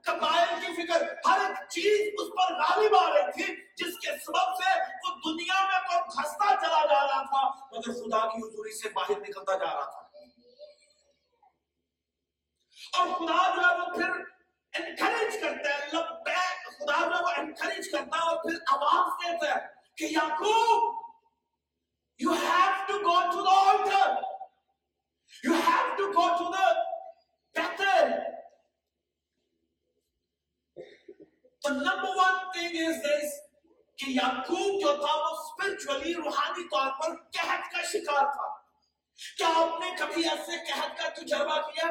کمائل 0.05 0.61
کی 0.61 0.73
فکر، 0.73 1.03
ہر 1.27 1.41
ایک 1.41 1.69
چیز 1.69 2.21
اس 2.21 2.29
پر 2.29 2.55
غالب 2.55 2.97
آ 2.97 3.09
رہی 3.11 3.33
تھی، 3.33 3.55
جس 3.77 3.99
کے 3.99 4.17
سبب 4.25 4.57
سے 4.59 4.79
وہ 5.05 5.15
دنیا 5.25 5.63
میں 5.67 5.81
تو 5.89 6.05
دھستا 6.11 6.55
چلا 6.61 6.85
جا 6.87 7.07
رہا 7.07 7.23
تھا، 7.23 7.47
مگر 7.73 7.93
خدا 7.93 8.27
کی 8.29 8.43
حضوری 8.43 8.73
سے 8.73 8.89
باہر 8.89 9.21
نکلتا 9.21 9.57
جا 9.57 9.75
رہا 9.75 9.91
تھا۔ 9.91 10.06
اور 12.99 13.07
خدا 13.15 13.43
جو 13.55 13.63
ہے 13.63 13.75
وہ 13.79 13.87
پھر 13.95 14.11
انکریج 14.75 15.41
کرتا 15.43 15.75
ہے 15.75 15.87
لبیک 15.93 16.67
خدا 16.79 16.99
جو 17.01 17.17
ہے 17.17 17.23
وہ 17.23 17.33
انکریج 17.37 17.91
کرتا 17.93 18.19
ہے 18.19 18.29
اور 18.29 18.37
پھر 18.43 18.59
آواز 18.73 19.25
دیتا 19.25 19.55
ہے 19.55 19.61
کہ 19.97 20.05
Yaqub 20.05 20.95
you 22.21 22.33
have 22.43 22.85
to 22.89 22.99
go 22.99 23.21
to 23.33 23.43
the 23.45 23.57
altar. 23.63 24.09
You 25.45 25.55
have 25.67 25.95
to 25.97 26.07
go 26.13 26.29
to 26.39 26.51
the 26.53 26.67
Bethel 27.57 28.13
the 31.63 31.71
number 31.71 32.13
one 32.17 32.41
thing 32.55 32.77
is 32.89 33.03
this 33.03 33.35
کہ 33.99 34.11
یعقوب 34.11 34.81
جو 34.81 34.97
تھا 34.97 35.15
وہ 35.15 35.29
اسپرچولی 35.37 36.15
روحانی 36.15 36.65
طور 36.69 36.91
پر 36.99 37.15
قحط 37.33 37.71
کا 37.73 37.83
شکار 37.93 38.25
تھا۔ 38.33 38.49
کیا 39.39 39.49
آپ 39.57 39.81
نے 39.81 39.91
کبھی 39.99 40.29
ایسے 40.29 40.57
قحط 40.67 40.99
کا 40.99 41.09
تجربہ 41.17 41.61
کیا؟ 41.71 41.87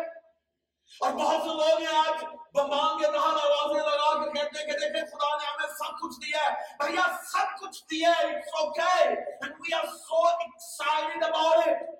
اور 0.99 1.11
بہت 1.11 1.41
سے 1.41 1.47
لوگ 1.47 1.79
ہیں 1.79 1.97
آج 1.97 2.23
بمبام 2.53 2.97
کے 2.97 3.05
تحت 3.05 3.45
آوازیں 3.45 3.83
لگا 3.83 4.23
کے 4.23 4.31
کہتے 4.31 4.59
ہیں 4.59 4.65
کہ 4.65 4.71
دیکھیں 4.71 5.05
خدا 5.05 5.37
نے 5.37 5.45
ہمیں 5.47 5.67
سب 5.67 5.99
کچھ 6.01 6.19
دیا 6.19 6.41
ہے۔ 6.41 6.75
بھئیہ 6.77 7.15
سب 7.23 7.59
کچھ 7.59 7.83
دیا 7.83 8.09
ہے، 8.09 8.23
it's 8.23 8.53
okay. 8.63 9.09
And 9.43 9.51
we 9.65 9.73
are 9.79 9.89
so 9.91 10.21
excited 10.45 11.25
about 11.29 11.67
it. 11.67 11.95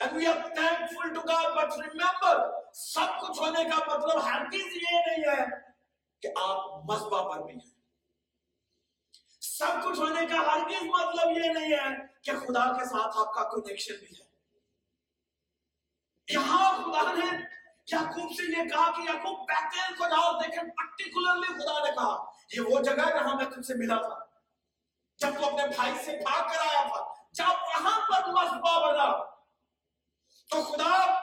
And 0.00 0.16
we 0.18 0.26
are 0.32 0.40
thankful 0.60 1.08
to 1.18 1.26
God. 1.32 1.48
But 1.58 1.78
remember 1.78 2.60
سب 2.72 3.20
کچھ 3.20 3.38
ہونے 3.40 3.64
کا 3.64 3.96
مطلب 3.96 4.24
ہر 4.24 4.30
ہرگز 4.30 4.76
یہ 4.76 4.98
نہیں 5.06 5.30
ہے 5.30 5.44
کہ 6.22 6.28
آپ 6.42 6.84
مذبح 6.84 7.22
پر 7.22 7.42
بھی 7.42 7.52
ہیں۔ 7.52 7.80
سب 9.40 9.84
کچھ 9.84 10.00
ہونے 10.00 10.26
کا 10.26 10.36
ہر 10.36 10.46
ہرگز 10.46 10.82
مطلب 10.82 11.30
یہ 11.30 11.48
نہیں 11.52 11.72
ہے 11.72 12.06
کہ 12.22 12.32
خدا 12.32 12.78
کے 12.78 12.84
ساتھ 12.84 13.18
آپ 13.18 13.34
کا 13.34 13.42
کنیکشن 13.42 13.94
بھی 13.94 14.06
ہے۔ 14.06 14.30
یہاں 16.28 16.72
خدا 16.76 17.12
نے 17.12 17.59
یعقوب 17.92 18.32
سے 18.32 18.42
یہ 18.42 18.68
کہا 18.68 18.90
کہ 18.90 19.00
یعقوب 19.00 19.48
بیتل 19.48 19.94
کو 19.94 20.08
جاؤ 20.08 20.32
دیکھیں 20.40 20.62
پرٹیکولرلی 20.62 21.46
خدا 21.46 21.84
نے 21.84 21.90
کہا، 21.90 22.24
یہ 22.52 22.60
وہ 22.60 22.80
جگہ 22.80 23.06
ہے 23.06 23.12
جہاں 23.12 23.34
میں 23.36 23.44
تم 23.44 23.62
سے 23.62 23.74
ملا 23.74 23.96
تھا۔ 23.96 24.18
جب 25.18 25.40
تو 25.40 25.46
اپنے 25.46 25.66
بھائی 25.66 25.92
سے 26.04 26.12
بھاگ 26.16 26.48
کر 26.48 26.58
آیا 26.58 26.88
تھا، 26.88 27.14
جب 27.32 27.62
وہاں 27.62 28.00
پر 28.00 28.28
مصباح 28.28 28.78
بنا۔ 28.78 29.24
تو 30.50 30.62
خدا، 30.62 31.20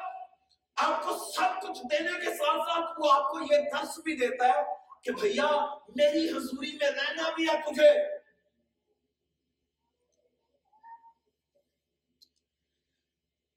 آپ 0.76 1.04
کو 1.04 1.32
سب 1.32 1.62
کچھ 1.62 1.80
دینے 1.92 2.12
کے 2.12 2.38
ساتھ 2.38 2.70
ساتھ 2.70 3.00
وہ 3.00 3.12
آپ 3.12 3.32
کو 3.32 3.40
یہ 3.42 3.58
درس 3.74 4.00
بھی 4.04 4.16
دیتا 4.16 4.48
ہے 4.48 4.64
کہ 5.02 5.12
بھیا، 5.12 5.50
میری 5.96 6.30
حضوری 6.30 6.78
میں 6.82 6.92
رہنا 6.92 7.30
بھی 7.36 7.48
ہے 7.50 7.62
تجھے۔ 7.62 8.18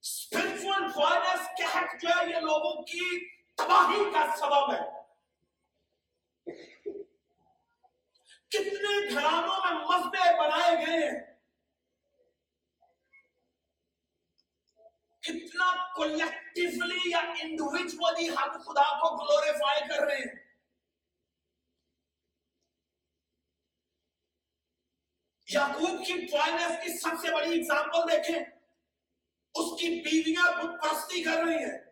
اسپرچل 0.01 0.89
فادر 0.89 1.30
کیا 2.01 2.23
یہ 2.23 2.41
لوگوں 2.41 2.83
کی 2.83 3.29
تباہی 3.55 4.11
کا 4.13 4.37
سبب 4.37 4.73
ہے؟ 4.75 5.01
کتنے 8.49 9.15
گھرانوں 9.15 9.59
میں 9.65 9.73
مذبے 9.73 10.39
بنائے 10.39 10.87
گئے 10.87 11.09
ہیں؟ 11.09 11.21
کتنا 15.21 15.93
کولیکٹیولی 15.95 17.11
یا 17.11 17.19
انڈیویجولی 17.19 18.29
ہم 18.29 18.63
خدا 18.63 19.01
کو 19.01 19.17
گلوریفائی 19.17 19.89
کر 19.89 20.07
رہے 20.07 20.17
ہیں؟ 20.17 20.51
یعقوب 25.49 26.07
کی 26.07 26.27
ٹوائلنس 26.27 26.83
کی 26.83 26.99
سب 26.99 27.21
سے 27.21 27.35
بڑی 27.35 27.59
اگزامپل 27.59 28.13
دیکھیں، 28.13 28.39
اس 29.55 29.81
کی 29.81 29.89
بیویاں 30.01 30.53
بت 30.53 30.83
پرستی 30.83 31.23
کر 31.23 31.45
رہی 31.45 31.65
ہیں۔ 31.65 31.90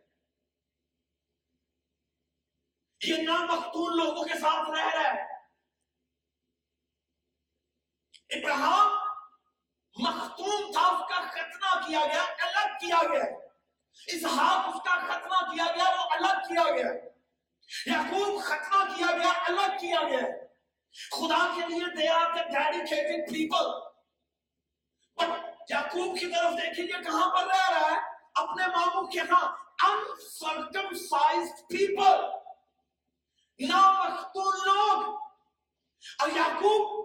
یہ 3.03 3.23
نامختون 3.23 3.97
لوگوں 3.97 4.25
کے 4.25 4.39
ساتھ 4.39 4.71
رہ 4.71 4.85
رہا 4.85 5.15
ہے۔ 5.15 5.23
ابراہم 8.31 9.09
مختون 9.99 10.73
تھا، 10.73 10.81
اس 10.81 11.09
کا 11.09 11.31
ختنہ 11.31 11.87
کیا 11.87 12.01
گیا، 12.07 12.23
الگ 12.23 12.79
کیا 12.81 12.99
گیا۔ 13.13 13.25
اسحاق 14.07 14.69
اس 14.69 14.83
کا 14.83 14.97
ختمہ 14.97 15.55
کیا 15.55 15.65
گیا، 15.77 15.85
وہ 15.85 16.11
الگ 16.11 16.39
کیا 16.49 16.77
گیا۔ 16.77 16.93
یعقوب 17.87 18.43
ختمہ 18.43 18.85
کیا 18.97 19.07
گیا، 19.17 19.33
الگ 19.47 19.77
کیا 19.81 20.01
گیا۔ 20.09 20.19
خدا 21.11 21.55
کے 21.55 21.69
لیے 21.69 21.97
they 21.97 22.09
are 22.09 22.31
the 22.35 22.43
dedicated 22.43 23.31
people. 23.31 23.89
But 25.17 25.71
Yaqub 25.71 26.19
کی 26.19 26.27
طرف 26.27 26.53
دیکھیں 26.53 26.87
گے 26.87 27.05
کہاں 27.05 27.31
پر 27.31 27.47
رہ 27.47 27.71
رہا 27.71 27.91
ہے؟ 27.91 28.01
اپنے 28.35 28.67
ماموں 28.67 29.09
کے 29.09 29.21
ہاں۔ 29.21 29.57
انسرکمسائزڈ 29.89 31.59
پیپل 31.69 32.38
اور 36.23 36.29
یعقوب 36.37 36.97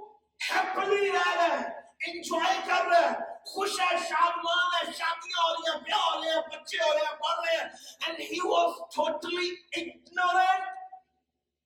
ہیپلی 0.41 1.11
رہ 1.11 1.29
رہے 1.35 1.57
ہیں 1.57 2.11
انجوائے 2.11 2.57
کر 2.67 2.85
رہے 2.91 3.07
ہیں 3.07 3.31
خوش 3.51 3.79
ہے 3.79 3.97
شادمان 4.09 4.69
ہے 4.75 4.91
شادیاں 4.97 5.43
ہو 5.43 5.53
رہی 5.53 5.71
ہیں 5.71 5.79
بیاہ 5.85 6.05
ہو 6.05 6.21
رہے 6.21 6.31
ہیں 6.31 6.41
بچے 6.51 6.77
ہو 6.83 6.93
رہے 6.93 7.05
ہیں 7.05 7.17
پڑھ 7.23 7.39
رہے 7.45 7.57
ہیں 7.57 7.69
and 8.07 8.23
he 8.29 8.39
was 8.45 8.79
totally 8.95 9.49
ignorant 9.81 10.71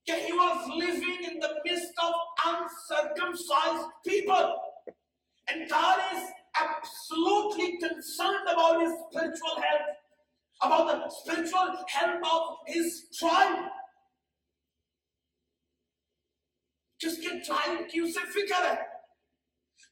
کہ 0.07 0.17
he 0.25 0.33
was 0.39 0.67
living 0.81 1.23
in 1.29 1.39
the 1.39 1.53
midst 1.63 2.03
of 2.03 2.13
uncircumcised 2.49 3.87
people 4.09 4.51
and 5.47 5.69
God 5.69 6.03
is 6.11 6.21
absolutely 6.61 7.71
concerned 7.79 8.51
about 8.53 8.81
his 8.81 8.93
spiritual 9.01 9.57
health 9.65 9.89
about 10.61 10.87
the 10.91 11.09
spiritual 11.15 11.73
health 11.95 12.29
of 12.29 12.75
his 12.75 12.93
tribe 13.17 13.57
جس 16.99 17.17
کے 17.17 17.39
ٹائم 17.39 17.83
کی 17.87 17.99
اسے 17.99 18.25
فکر 18.25 18.65
ہے۔ 18.65 18.83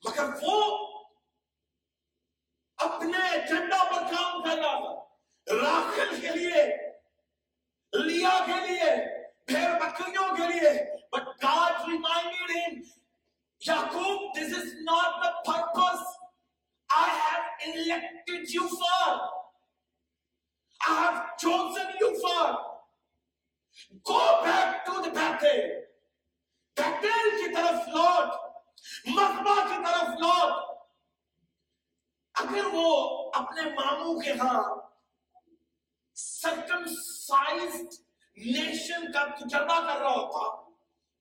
مگر 0.03 0.29
وہ 0.41 0.87
اپنے 2.77 3.27
ایجنڈا 3.29 3.83
پر 3.83 4.01
کام 4.01 4.43
کر 4.43 4.57
رہا 4.57 4.79
تھا۔ 4.79 5.55
راخل 5.55 6.21
کے 6.21 6.27
لیے، 6.27 6.65
لیا 7.93 8.39
کے 8.45 8.67
لیے، 8.67 8.91
پھر 9.45 9.79
بکریوں 9.79 10.35
کے 10.35 10.47
لیے۔ 10.47 10.95
But 11.11 11.43
God 11.43 11.89
reminded 11.89 12.51
him 12.51 12.81
Yaqub 13.59 14.37
this 14.37 14.57
is 14.57 14.73
not 14.73 15.23
the 15.23 15.31
purpose 15.41 16.01
I 16.89 17.11
have 17.11 17.71
elected 17.71 18.45
you 18.49 18.67
for 18.67 19.17
I 20.87 20.97
have 20.97 21.37
chosen 21.37 21.89
you 22.01 22.09
for 22.19 22.53
go 24.09 24.41
back 24.43 24.85
to 24.85 25.01
the 25.01 25.09
Bethel 25.09 25.84
tactile 26.75 27.29
کی 27.29 27.53
طرف 27.55 27.87
لوٹ 27.87 28.45
مذبع 29.07 29.55
کی 29.55 29.83
طرف 29.85 30.09
لوٹ۔ 30.19 30.77
اگر 32.33 32.65
وہ 32.73 32.87
اپنے 33.33 33.61
ماموں 33.61 34.21
کے 34.21 34.31
ہاں 34.31 34.63
سرکم 36.15 36.85
سائزڈ 37.03 37.93
نیشن 38.37 39.11
کا 39.11 39.25
تجربہ 39.25 39.93
کر 39.93 39.99
رہا 39.99 40.11
ہوتا، 40.11 40.61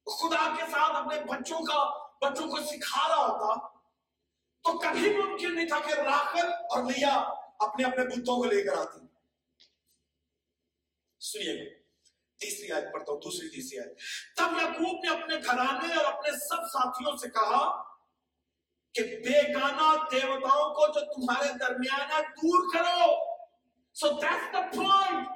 خدا 0.05 0.55
کے 0.55 0.63
ساتھ 0.71 0.97
اپنے 0.97 1.21
بچوں 1.21 1.59
کا، 1.59 2.07
بچوں 2.21 2.49
کو 2.49 2.57
سکھا 2.57 3.09
رہا 3.09 3.27
ہوتا، 3.27 3.69
تو 4.63 4.79
کبھی 4.79 5.17
ممکن 5.17 5.55
نہیں 5.55 5.69
تھا 5.69 5.79
کہ 5.79 6.01
راکل 6.01 6.53
اور 6.53 6.83
لیا 6.83 7.15
اپنے 7.59 7.85
اپنے 7.85 8.05
بتوں 8.05 8.37
کو 8.37 8.45
لے 8.45 8.63
کر 8.63 8.79
آتی۔ 8.79 9.07
سنیے۔ 11.21 11.79
گا 11.79 11.84
تیسری 12.45 12.73
آیت 12.73 12.93
پڑھتا 12.93 13.13
ہوں، 13.13 13.21
دوسری، 13.21 13.49
تیسری 13.49 13.79
آیت۔ 13.79 13.99
تب 14.37 14.63
یعقوب 14.63 15.05
نے 15.05 15.23
اپنے 15.23 15.37
گھرانے 15.37 15.95
اور 15.95 16.13
اپنے 16.13 16.31
سب 16.31 16.63
ساتھیوں 16.73 17.17
سے 17.17 17.29
کہا 17.29 17.83
کہ 18.95 19.03
بے 19.03 19.53
گانا 19.55 19.95
دیوتاؤں 20.11 20.75
کو 20.75 20.87
جو 20.87 21.15
تمہارے 21.15 21.49
درمیان 21.59 22.01
ہے، 22.01 22.23
دور 22.23 22.75
کرو۔ 22.75 23.35
سو 23.95 24.09
دیٹس 24.09 24.53
دا 24.53 24.61
پوائنٹ 24.61 25.29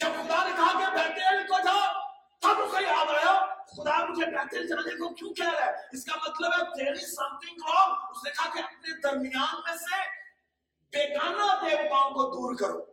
جب 0.00 0.08
خدا 0.08 0.44
نے 0.44 0.50
کہا 0.56 0.78
کہ 0.78 0.96
بیتیل 0.96 1.46
کو 1.46 1.58
جا 1.58 1.92
تب 2.38 2.62
اسے 2.62 2.82
یاد 2.82 3.10
آیا، 3.10 3.54
خدا 3.64 4.04
مجھے 4.04 4.26
بیتیل 4.26 4.66
جانے 4.66 4.94
کو 4.94 5.14
کیوں 5.14 5.34
کہہ 5.34 5.50
رہا 5.50 5.66
ہے۔ 5.66 5.72
اس 5.92 6.04
کا 6.04 6.16
مطلب 6.16 6.52
ہے 6.52 6.58
there 6.58 6.96
is 6.96 7.12
something 7.22 7.68
wrong 7.68 8.10
اس 8.10 8.24
نے 8.24 8.30
کہا 8.30 8.54
کہ 8.54 8.58
اپنے 8.58 9.00
درمیان 9.00 9.60
میں 9.68 9.76
سے 9.76 10.00
بے 10.92 11.14
گانا 11.14 11.54
دیوتاؤں 11.54 12.10
کو 12.10 12.22
دور 12.30 12.56
کرو۔ 12.56 12.91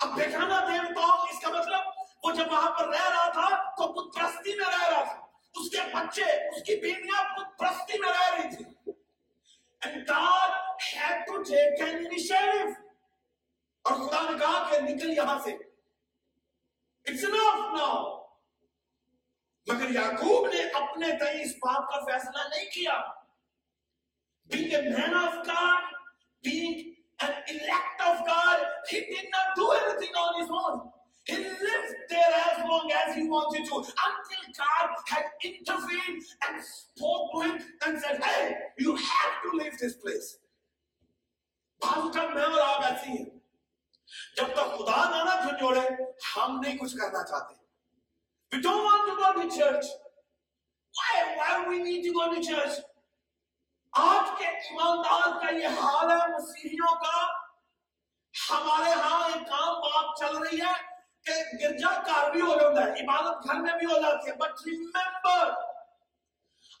اب 0.00 0.16
بیٹھانا 0.16 0.60
دیوتاؤں 0.68 1.26
اس 1.30 1.40
کا 1.40 1.50
مطلب 1.50 2.24
وہ 2.24 2.32
جب 2.34 2.52
وہاں 2.52 2.70
پر 2.70 2.88
رہ 2.88 3.08
رہا 3.08 3.28
تھا 3.30 3.48
تو 3.76 3.92
بت 3.92 4.14
پرستی 4.14 4.56
میں 4.56 4.66
رہ 4.66 4.88
رہا 4.90 5.02
تھا 5.04 5.18
اس 5.54 5.70
کے 5.70 5.86
بچے 5.94 6.24
اس 6.24 6.62
کی 6.62 6.76
بیویاں 6.80 7.22
بت 7.36 7.58
پرستی 7.58 7.98
میں 7.98 8.08
رہ 8.08 8.34
رہی 8.34 8.54
تھی 8.56 8.64
And 9.82 10.06
God 10.06 10.50
had 10.86 11.20
to 11.26 11.42
take 11.44 11.82
an 11.82 12.00
initiative. 12.00 12.72
اور 13.84 13.94
خدا 13.98 14.22
نے 14.22 14.38
کہا 14.38 14.66
کہ 14.70 14.80
نکل 14.80 15.12
یہاں 15.12 15.38
سے 15.44 15.56
It's 17.06 17.22
enough 17.24 17.62
now. 17.74 17.94
مگر 19.66 19.90
یعقوب 19.90 20.46
نے 20.52 20.60
اپنے 20.74 21.06
تئیں 21.18 21.40
اس 21.42 21.54
بات 21.56 21.90
کا 21.90 22.00
فیصلہ 22.04 22.48
نہیں 22.48 22.70
کیا 22.70 23.00
Being 24.50 24.74
a 24.74 24.82
man 24.84 25.12
of 25.16 25.34
God, 25.46 25.90
being 26.44 26.78
an 27.22 27.32
elect 27.48 28.00
of 28.06 28.26
God, 28.26 28.58
he 28.88 29.00
did 29.00 29.26
not 29.32 29.56
do 29.56 29.70
anything 29.70 30.14
on 30.14 30.40
his 30.40 30.50
own. 30.50 30.90
He 31.24 31.36
lived 31.36 31.94
there 32.08 32.34
as 32.52 32.64
long 32.68 32.90
as 33.06 33.14
he 33.14 33.28
wanted 33.28 33.64
to 33.66 33.76
until 33.76 34.44
God 34.56 34.90
had 35.06 35.24
intervened 35.44 36.22
and 36.48 36.62
spoke 36.64 37.32
to 37.34 37.40
him 37.42 37.62
and 37.86 38.00
said, 38.00 38.22
Hey, 38.22 38.54
you 38.78 38.96
have 38.96 39.34
to 39.44 39.56
leave 39.56 39.78
this 39.78 39.94
place. 39.94 40.38
جب 44.36 44.48
تک 44.54 44.72
خدا 44.78 44.96
نہ 45.10 45.22
نہ 45.24 45.34
جھنجھوڑے 45.42 45.80
ہم 46.36 46.58
نہیں 46.62 46.76
کچھ 46.78 46.96
کرنا 46.96 47.22
چاہتے 47.28 47.54
We 48.52 48.60
don't 48.62 48.84
want 48.84 49.04
to 49.08 49.14
go 49.16 49.28
to 49.40 49.56
church. 49.56 49.86
Why? 50.98 51.36
Why 51.36 51.50
do 51.56 51.70
we 51.70 51.82
need 51.82 52.02
to 52.06 52.12
go 52.12 52.34
to 52.34 52.40
church? 52.46 52.80
آج 53.92 54.30
کے 54.38 54.46
ایماندار 54.46 55.40
کا 55.40 55.50
یہ 55.50 55.68
حال 55.68 56.10
ہے، 56.10 56.16
مسیحیوں 56.16 56.94
کا۔ 56.94 57.26
ہمارے 58.50 58.90
ہاں 58.90 59.28
ایک 59.28 59.48
کام 59.48 59.80
بات 59.80 60.18
چل 60.18 60.36
رہی 60.36 60.60
ہے 60.60 60.74
کہ 61.24 61.32
گرجا 61.62 62.02
کار 62.02 62.30
بھی 62.30 62.40
ہو 62.40 62.54
جاتا 62.60 62.86
ہے، 62.86 63.04
عبادت 63.04 63.46
گھر 63.46 63.54
میں 63.54 63.72
بھی 63.72 63.86
ہو 63.86 64.00
جاتی 64.00 64.30
ہے 64.30 64.36
بٹ 64.36 64.66
ریمبر 64.66 65.50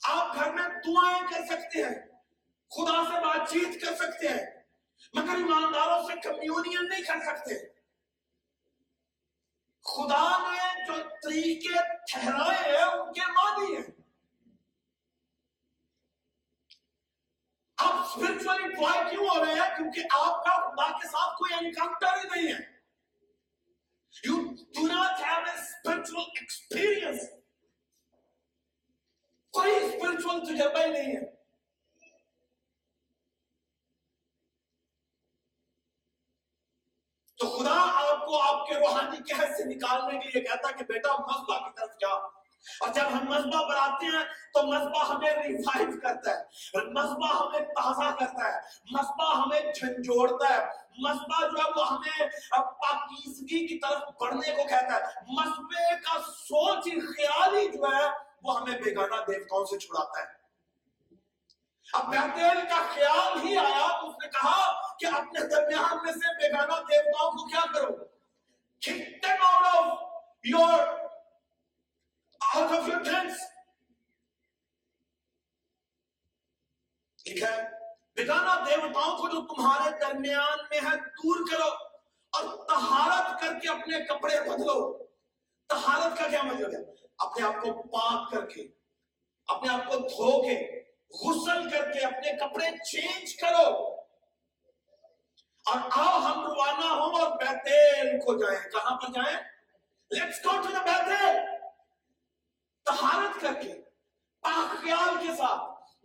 آپ 0.02 0.34
گھر 0.34 0.52
میں 0.52 0.62
دعائیں 0.62 1.22
کر 1.30 1.46
سکتے 1.46 1.82
ہیں، 1.82 2.08
خدا 2.70 3.04
سے 3.04 3.20
بات 3.20 3.50
چیت 3.50 3.80
کر 3.80 3.94
سکتے 3.94 4.28
ہیں، 4.28 4.46
مگر 5.12 5.34
ایمانداروں 5.34 6.02
سے 6.08 6.20
کمیونین 6.20 6.88
نہیں 6.88 7.02
کر 7.02 7.20
سکتے۔ 7.26 7.54
خدا 9.84 10.38
نے 10.38 10.86
جو 10.86 10.92
طریقے 11.22 11.96
ٹھہرائے 12.12 12.76
ہیں، 12.76 12.84
ان 12.84 13.12
کے 13.12 13.32
مانی 13.32 13.76
ہیں۔ 13.76 13.99
آپ 17.80 17.94
اسپرچل 17.94 18.64
انفوائے 18.64 19.10
کیوں 19.10 19.28
ہو 19.28 19.44
رہے 19.44 19.52
ہیں؟ 19.52 19.76
کیونکہ 19.76 20.00
آپ 20.10 20.44
کا 20.44 20.70
خدا 20.70 20.98
کے 20.98 21.08
ساتھ 21.08 21.38
کوئی 21.38 21.66
انکاؤنٹر 21.66 22.06
ہی 22.06 22.40
نہیں 22.40 22.52
ہے۔ 22.54 22.80
You 24.24 24.36
do 24.54 24.86
not 24.86 25.20
have 25.20 25.44
a 25.44 25.60
spiritual 25.60 26.16
experience 26.16 27.20
کوئی 29.50 29.72
اسپرچل 29.76 30.44
تجربہ 30.46 30.80
ہی 30.80 30.90
نہیں 30.90 31.16
ہے۔ 31.16 31.40
تو 37.38 37.58
خدا 37.58 37.76
آپ 37.76 38.26
کو 38.26 38.42
آپ 38.42 38.68
کے 38.68 38.74
روحانی 38.74 39.32
قہر 39.32 39.52
سے 39.56 39.64
نکالنے 39.64 40.18
کے 40.18 40.28
لیے 40.28 40.42
کہتا 40.42 40.70
کہ 40.70 40.84
بیٹا 40.84 41.12
مذبح 41.12 41.58
کی 41.58 41.70
طرف 41.76 41.90
جا۔ 42.00 42.39
اور 42.80 42.88
جب 42.88 43.06
ہم 43.12 43.26
مذبح 43.28 43.76
آتے 43.76 44.06
ہیں 44.06 44.24
تو 44.54 44.62
مذبح 44.62 45.04
ہمیں 45.04 45.32
ریفائیو 45.32 46.00
کرتا 46.00 46.30
ہے۔ 46.30 46.44
مذبح 46.90 47.28
ہمیں 47.28 47.60
تازہ 47.60 48.10
کرتا 48.10 48.48
ہے۔ 48.48 48.60
مذبح 48.90 49.34
ہمیں 49.34 49.60
جھنجھوڑتا 49.60 50.54
ہے۔ 50.54 50.66
مذبح 50.98 51.40
جو 51.40 51.64
ہے 51.64 51.70
وہ 51.76 51.88
ہمیں 51.88 52.26
پاکیزگی 52.50 53.66
کی 53.66 53.78
طرف 53.78 54.02
بڑھنے 54.20 54.50
کو 54.50 54.62
کہتا 54.62 54.94
ہے۔ 54.94 55.04
مذبح 55.28 55.94
کا 56.04 56.20
سوچ 56.22 56.86
ہی 56.86 57.00
خیال 57.00 57.56
ہی 57.56 57.68
جو 57.68 57.84
ہے 57.84 58.10
وہ 58.42 58.60
ہمیں 58.60 58.78
بیگانہ 58.80 59.14
دیوتاؤں 59.14 59.64
سے 59.64 59.78
چھڑاتا 59.78 60.20
ہے۔ 60.20 60.40
اب 61.92 62.04
بہتیل 62.04 62.60
کا 62.68 62.82
خیال 62.94 63.40
ہی 63.44 63.56
آیا 63.56 64.00
تو 64.00 64.08
اس 64.08 64.14
نے 64.22 64.28
کہا 64.28 64.96
کہ 64.96 65.06
اپنے 65.06 65.48
درمیان 65.48 65.98
میں 66.02 66.12
سے 66.12 66.36
بیگانہ 66.36 66.72
دیوتاؤں 66.72 67.30
کو 67.30 67.46
کیا 67.46 67.72
کرو 67.72 67.94
cutting 68.80 69.30
out 69.30 69.66
of 69.66 69.98
your 70.44 70.99
out 72.56 72.70
of 72.70 72.80
your 72.80 73.02
tents. 73.02 73.36
ٹھیک 77.24 77.42
ہے؟ 77.42 77.62
بتانا 78.16 78.64
دیوتاؤں 78.68 79.18
کو 79.18 79.28
جو 79.28 79.54
تمہارے 79.54 79.98
درمیان 79.98 80.58
میں 80.70 80.78
ہے، 80.78 80.96
دور 80.96 81.50
کرو 81.50 81.68
اور 82.32 82.68
تہارت 82.68 83.40
کر 83.40 83.58
کے 83.58 83.68
اپنے 83.68 84.04
کپڑے 84.04 84.40
بدلو۔ 84.40 85.04
تہارت 85.68 86.18
کا 86.18 86.28
کیا 86.28 86.42
مطلب 86.42 86.70
ہے؟ 86.70 87.06
اپنے 87.18 87.46
آپ 87.46 87.54
کو 87.54 87.82
پاک 87.82 88.30
کر 88.30 88.46
کے، 88.46 88.68
اپنے 89.46 89.72
آپ 89.72 89.80
کو 89.86 89.96
دھو 89.96 90.42
کے، 90.42 90.82
غسل 91.10 91.70
کر 91.70 91.92
کے 91.92 91.98
اپنے 91.98 92.32
کپڑے 92.36 92.70
چینج 92.84 93.36
کرو۔ 93.36 93.94
اور 95.66 95.78
آؤ 95.90 96.18
ہم 96.18 96.44
روانہ 96.46 96.86
ہوں 96.86 97.20
اور 97.20 97.38
بیتیل 97.38 98.18
کو 98.18 98.38
جائیں۔ 98.38 98.70
کہاں 98.70 98.96
پر 98.96 99.08
جائیں؟ 99.12 99.36
لیٹس 100.10 100.46
گو 100.46 100.50
ٹو 100.50 100.68
دا 100.72 100.82
بیتیل 100.82 101.49
تہارت 102.90 103.40
کر 103.40 103.52
کے، 103.62 103.74
پاک 104.40 104.82
خیال 104.82 105.26
کے 105.26 105.34
ساتھ، 105.36 105.60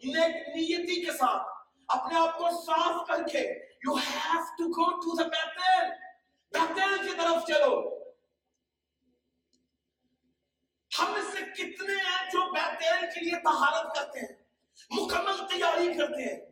نیک 0.05 0.35
نیتی 0.55 1.05
کے 1.05 1.11
ساتھ، 1.11 1.47
اپنے 1.87 2.19
آپ 2.19 2.37
کو 2.37 2.49
صاف 2.65 3.07
کر 3.07 3.27
کے 3.27 3.39
you 3.87 3.93
have 3.93 4.39
to 4.57 4.67
go 4.67 4.89
to 5.01 5.15
the 5.15 5.27
Bethel 5.27 5.91
Bethel 6.51 7.07
کی 7.07 7.15
طرف 7.17 7.45
چلو۔ 7.47 7.99
ہم 10.99 11.13
اس 11.13 11.25
سے 11.33 11.41
کتنے 11.51 11.93
ہیں 11.93 12.31
جو 12.31 12.51
بیتل 12.51 13.05
کے 13.13 13.19
لیے 13.19 13.39
تہارت 13.39 13.95
کرتے 13.95 14.19
ہیں، 14.19 14.35
مکمل 14.89 15.45
تیاری 15.47 15.93
کرتے 15.93 16.23
ہیں۔ 16.23 16.51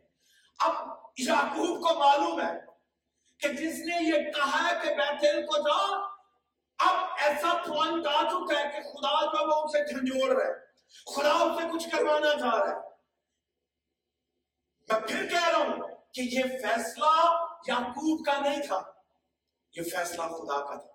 اب 0.58 0.74
یعقوب 1.18 1.88
کو 1.88 1.98
معلوم 1.98 2.40
ہے 2.40 2.52
کہ 3.38 3.48
جس 3.48 3.78
نے 3.78 4.02
یہ 4.02 4.32
کہا 4.32 4.78
کہ 4.82 4.94
بیتل 4.94 5.46
کو 5.46 5.58
جاؤ 5.58 6.13
اب 6.78 7.08
ایسا 7.18 7.62
پوائنٹ 7.66 8.06
آ 8.06 8.22
چکا 8.22 8.58
ہے 8.58 8.64
کہ 8.64 8.88
خدا 8.88 9.24
جو 9.24 9.48
وہ 9.48 9.64
اسے 9.64 9.86
جھنجھوڑ 9.86 10.36
رہا 10.36 10.48
ہے۔ 10.48 10.52
خدا 11.16 11.30
اسے 11.30 11.62
سے 11.62 11.72
کچھ 11.72 11.96
کروانا 11.96 12.40
چاہ 12.40 12.54
رہا 12.54 12.68
ہے۔ 12.68 12.94
میں 14.88 15.00
پھر 15.00 15.28
کہہ 15.30 15.48
رہا 15.48 15.58
ہوں 15.58 15.96
کہ 16.12 16.20
یہ 16.20 16.42
فیصلہ 16.42 17.46
یعقوب 17.68 18.26
کا 18.26 18.40
نہیں 18.40 18.62
تھا۔ 18.66 18.82
یہ 19.76 19.82
فیصلہ 19.82 20.22
خدا 20.22 20.64
کا 20.64 20.74
تھا۔ 20.74 20.94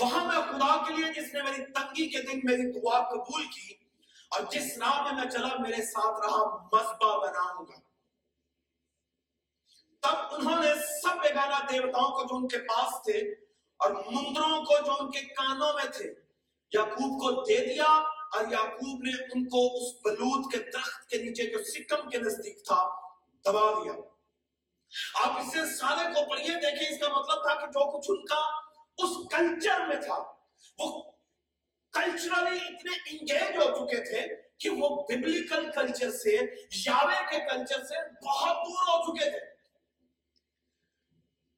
وہاں 0.00 0.24
میں 0.24 0.42
خدا 0.42 0.88
کے 0.88 0.94
لیے 0.94 1.22
جس 1.22 1.34
نے 1.34 1.42
میری 1.42 1.72
تنگی 1.72 2.08
کے 2.08 2.22
دن 2.22 2.40
میری 2.44 2.80
دعا 2.80 3.10
قبول 3.10 3.46
کی۔ 3.46 3.79
اور 4.30 4.40
جس 4.50 4.78
راہ 4.78 5.02
میں 5.02 5.12
میں 5.12 5.30
چلا، 5.30 5.48
میرے 5.58 5.82
ساتھ 5.82 6.26
رہا، 6.26 6.44
مذبح 6.72 7.16
بناؤں 7.16 7.66
گا۔ 7.66 7.78
تب 10.02 10.34
انہوں 10.34 10.62
نے 10.62 10.74
سب 11.02 11.22
بیگانہ 11.22 11.64
دیوتاؤں 11.70 12.10
کو 12.10 12.22
جو 12.22 12.36
ان 12.36 12.48
کے 12.48 12.58
پاس 12.58 13.02
تھے 13.02 13.18
اور 13.76 13.90
مندروں 13.90 14.64
کو 14.64 14.78
جو 14.86 14.96
ان 15.00 15.10
کے 15.10 15.20
کانوں 15.20 15.72
میں 15.72 15.84
تھے، 15.84 16.14
یعقوب 16.72 17.20
کو 17.20 17.44
دے 17.44 17.74
دیا 17.74 17.90
اور 18.32 18.44
یعقوب 18.50 19.02
نے 19.02 19.22
ان 19.22 19.44
کو 19.48 19.66
اس 19.76 19.94
بلود 20.04 20.52
کے 20.52 20.58
درخت 20.58 21.10
کے 21.10 21.18
نیچے 21.18 21.50
جو 21.50 21.62
سکم 21.64 22.08
کے 22.08 22.18
نزدیک 22.18 22.64
تھا، 22.64 22.82
دبا 23.44 23.70
دیا۔ 23.70 23.92
آپ 25.14 25.38
اس 25.40 25.52
سے 25.52 25.76
سارے 25.76 26.14
کو 26.14 26.30
پڑھیے 26.30 26.54
دیکھیں 26.54 26.88
اس 26.88 27.00
کا 27.00 27.08
مطلب 27.08 27.42
تھا 27.42 27.54
کہ 27.54 27.66
جو 27.66 27.98
کچھ 27.98 28.10
ان 28.10 28.24
کا 28.26 28.40
اس 28.98 29.16
کلچر 29.30 29.86
میں 29.86 29.96
تھا، 29.96 30.22
وہ 30.78 31.09
کلچرلی 31.92 32.58
اتنے 32.68 33.10
انگیج 33.10 33.56
ہو 33.56 33.86
چکے 33.86 34.04
تھے 34.04 34.36
کہ 34.58 34.70
وہ 34.70 35.02
ببلیکل 35.02 35.70
کلچر 35.70 36.10
سے 36.10 36.38
یاوے 36.86 37.24
کے 37.30 37.38
کلچر 37.38 37.84
سے 37.84 38.08
بہت 38.26 38.56
دور 38.56 38.88
ہو 38.88 39.16
چکے 39.16 39.30
تھے۔ 39.30 39.38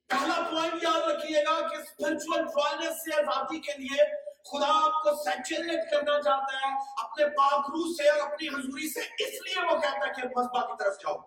پہلا 0.09 0.47
پوائنٹ 0.51 0.83
یاد 0.83 1.11
رکھیے 1.11 1.41
گا 1.41 1.67
کہ 1.67 1.75
اسپرچل 1.75 2.43
ڈرائنس 2.43 2.97
سے 2.97 3.15
آزادی 3.15 3.59
کے 3.59 3.71
لیے 3.77 4.03
خدا 4.43 4.85
آپ 4.85 5.03
کو 5.03 5.23
سیچوریٹ 5.23 5.91
کرنا 5.91 6.21
چاہتا 6.21 6.57
ہے 6.57 6.73
اپنے 7.03 7.25
پاک 7.25 7.65
روح 7.69 7.91
سے 7.93 8.09
اور 8.09 8.31
اپنی 8.31 8.47
حضوری 8.47 8.89
سے، 8.89 8.99
اس 8.99 9.33
لیے 9.33 9.65
وہ 9.65 9.81
کہتا 9.81 10.07
ہے 10.07 10.21
کہ 10.21 10.27
مذبا 10.27 10.65
کی 10.65 10.83
طرف 10.83 10.93
جاؤ۔ 10.97 11.17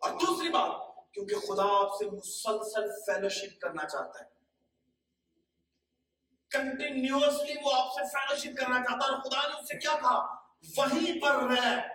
اور 0.00 0.10
دوسری 0.10 0.48
بات، 0.48 0.72
کیونکہ 1.12 1.34
خدا 1.34 1.64
آپ 1.64 1.88
سے 1.98 2.10
مسلسل 2.10 2.90
فیلوشپ 3.06 3.60
کرنا 3.60 3.88
چاہتا 3.88 4.24
ہے۔ 4.24 4.33
کنٹینیوسلی 6.54 7.54
وہ 7.62 7.72
آپ 7.74 7.92
سے 7.92 8.08
فیلوشپ 8.08 8.60
کرنا 8.60 8.78
چاہتا 8.78 9.12
اور 9.12 9.22
خدا 9.22 9.48
نے 9.48 9.54
اس 9.54 9.68
سے 9.68 9.78
کیا 9.78 9.94
کہا؟ 9.94 10.34
وہیں 10.76 11.20
پر 11.20 11.50
رہ۔ 11.50 11.88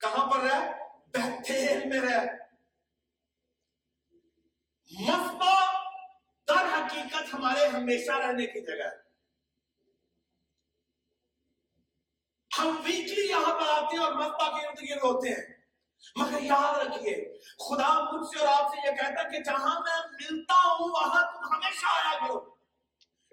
کہاں 0.00 0.30
پر 0.30 0.38
رہ؟ 0.38 0.72
بہتیل 1.06 1.88
میں 1.88 2.00
رہ۔ 2.00 2.24
مسبا 5.00 5.72
در 6.48 6.64
حقیقت 6.64 7.34
ہمارے 7.34 7.66
ہمیشہ 7.66 8.12
رہنے 8.12 8.46
کی 8.46 8.66
جگہ 8.66 8.86
ہے۔ 8.86 9.06
ہم 12.58 12.66
ویکلی 12.66 13.26
یہاں 13.30 13.54
پر 13.54 13.68
آتے 13.68 13.96
ہیں 13.96 14.04
اور 14.04 14.12
مسبا 14.12 14.60
کے 14.60 14.66
ارد 14.66 14.90
گرد 14.90 15.02
ہوتے 15.02 15.28
ہیں۔ 15.28 15.56
مگر 16.16 16.42
یاد 16.42 16.78
رکھیے، 16.78 17.38
خدا 17.38 18.10
مجھ 18.10 18.28
سے 18.28 18.44
اور 18.44 18.64
آپ 18.64 18.72
سے 18.72 18.86
یہ 18.86 18.96
کہتا 18.96 19.28
کہ 19.28 19.42
جہاں 19.42 19.80
میں 19.80 20.06
ملتا 20.12 20.54
ہوں، 20.54 20.88
وہاں 20.88 21.32
تم 21.32 21.54
ہمیشہ 21.54 21.86
آیا 21.86 22.18
کرو۔ 22.18 22.55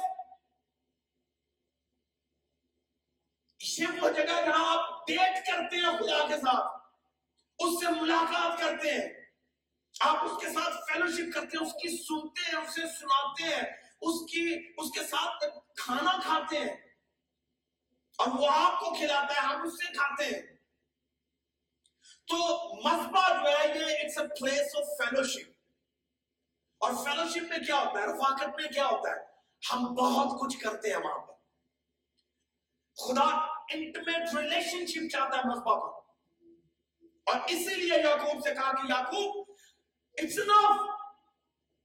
یہ 3.78 3.88
وہ 4.02 4.10
جگہ 4.10 4.24
جہاں 4.24 4.78
آپ 4.78 5.08
ڈیٹ 5.08 5.48
کرتے 5.48 5.76
ہیں 5.76 5.98
خدا 6.00 6.28
کے 6.28 6.38
ساتھ، 6.38 6.86
اس 7.60 7.86
سے 7.86 8.02
ملاقات 8.02 8.60
کرتے 8.60 8.92
ہیں۔ 8.92 9.26
آپ 10.00 10.18
اس 10.24 10.32
کے 10.42 10.48
ساتھ 10.48 10.92
فیلوشپ 10.92 11.34
کرتے 11.34 11.58
ہیں، 11.58 11.68
اس 11.68 11.74
کی 11.74 12.04
سنتے 12.04 12.52
ہیں، 12.52 12.64
اسے 12.64 12.82
سناتے 13.00 13.44
ہیں، 13.44 13.72
اس 14.02 14.32
کی، 14.32 14.74
اس 14.78 14.92
کے 14.92 15.08
ساتھ 15.08 15.44
کھانا 15.76 16.20
کھاتے 16.24 16.58
ہیں۔ 16.58 16.76
اور 18.18 18.28
وہ 18.28 18.48
آپ 18.52 18.80
کو 18.80 18.94
کھلاتا 18.94 19.34
ہے، 19.34 19.40
آپ 19.40 19.68
اس 19.68 19.74
سے 19.74 19.94
کھاتے 19.94 20.26
ہیں۔ 20.26 20.42
تو 22.28 22.36
مذبح 22.90 23.30
جو 23.30 23.50
ہے، 23.50 23.68
یہ 23.68 24.06
it's 24.06 24.18
a 24.18 24.28
place 24.28 24.76
of 24.76 24.84
fellowship 24.84 25.59
اور 26.80 26.92
فیلوشپ 26.92 27.50
میں 27.50 27.58
کیا 27.58 27.76
ہوتا 27.76 28.02
ہے؟ 28.02 28.08
رفاقت 28.08 28.62
میں 28.62 28.70
کیا 28.70 28.88
ہوتا 28.88 29.10
ہے؟ 29.12 29.16
ہم 29.74 29.84
بہت 29.84 30.40
کچھ 30.42 30.58
کرتے 30.58 30.90
ہیں 30.90 30.98
وہاں 30.98 31.20
پر۔ 31.20 31.34
خدا 32.96 33.24
انٹمیٹ 33.74 34.36
ریلیشن 34.36 34.86
شپ 34.86 35.12
چاہتا 35.12 35.38
ہے 35.38 35.42
مذبح 35.50 35.76
پر۔ 35.76 36.00
اور 37.26 37.40
اسی 37.48 37.76
لیے 37.76 38.00
یعقوب 38.00 38.44
سے 38.44 38.54
کہا 38.54 38.72
کہ 38.72 38.92
یعقوب 38.92 39.56
اٹس 40.14 40.40
انف 40.40 40.82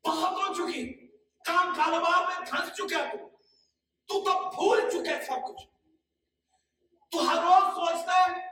بہت 0.09 0.33
ہو 0.33 0.55
چکی۔ 0.55 1.07
کام 1.45 1.75
کاروبار 1.77 2.23
میں 2.23 2.47
دھنس 2.47 2.73
چکا 2.77 3.05
تو۔ 3.13 3.29
تو 4.07 4.25
تو 4.25 4.51
بھول 4.51 4.91
چکے 4.91 5.25
سب 5.25 5.49
کچھ۔ 5.49 5.67
تو 7.11 7.31
ہر 7.31 7.35
روز 7.35 7.75
سوچتا 7.75 8.21
ہے 8.21 8.49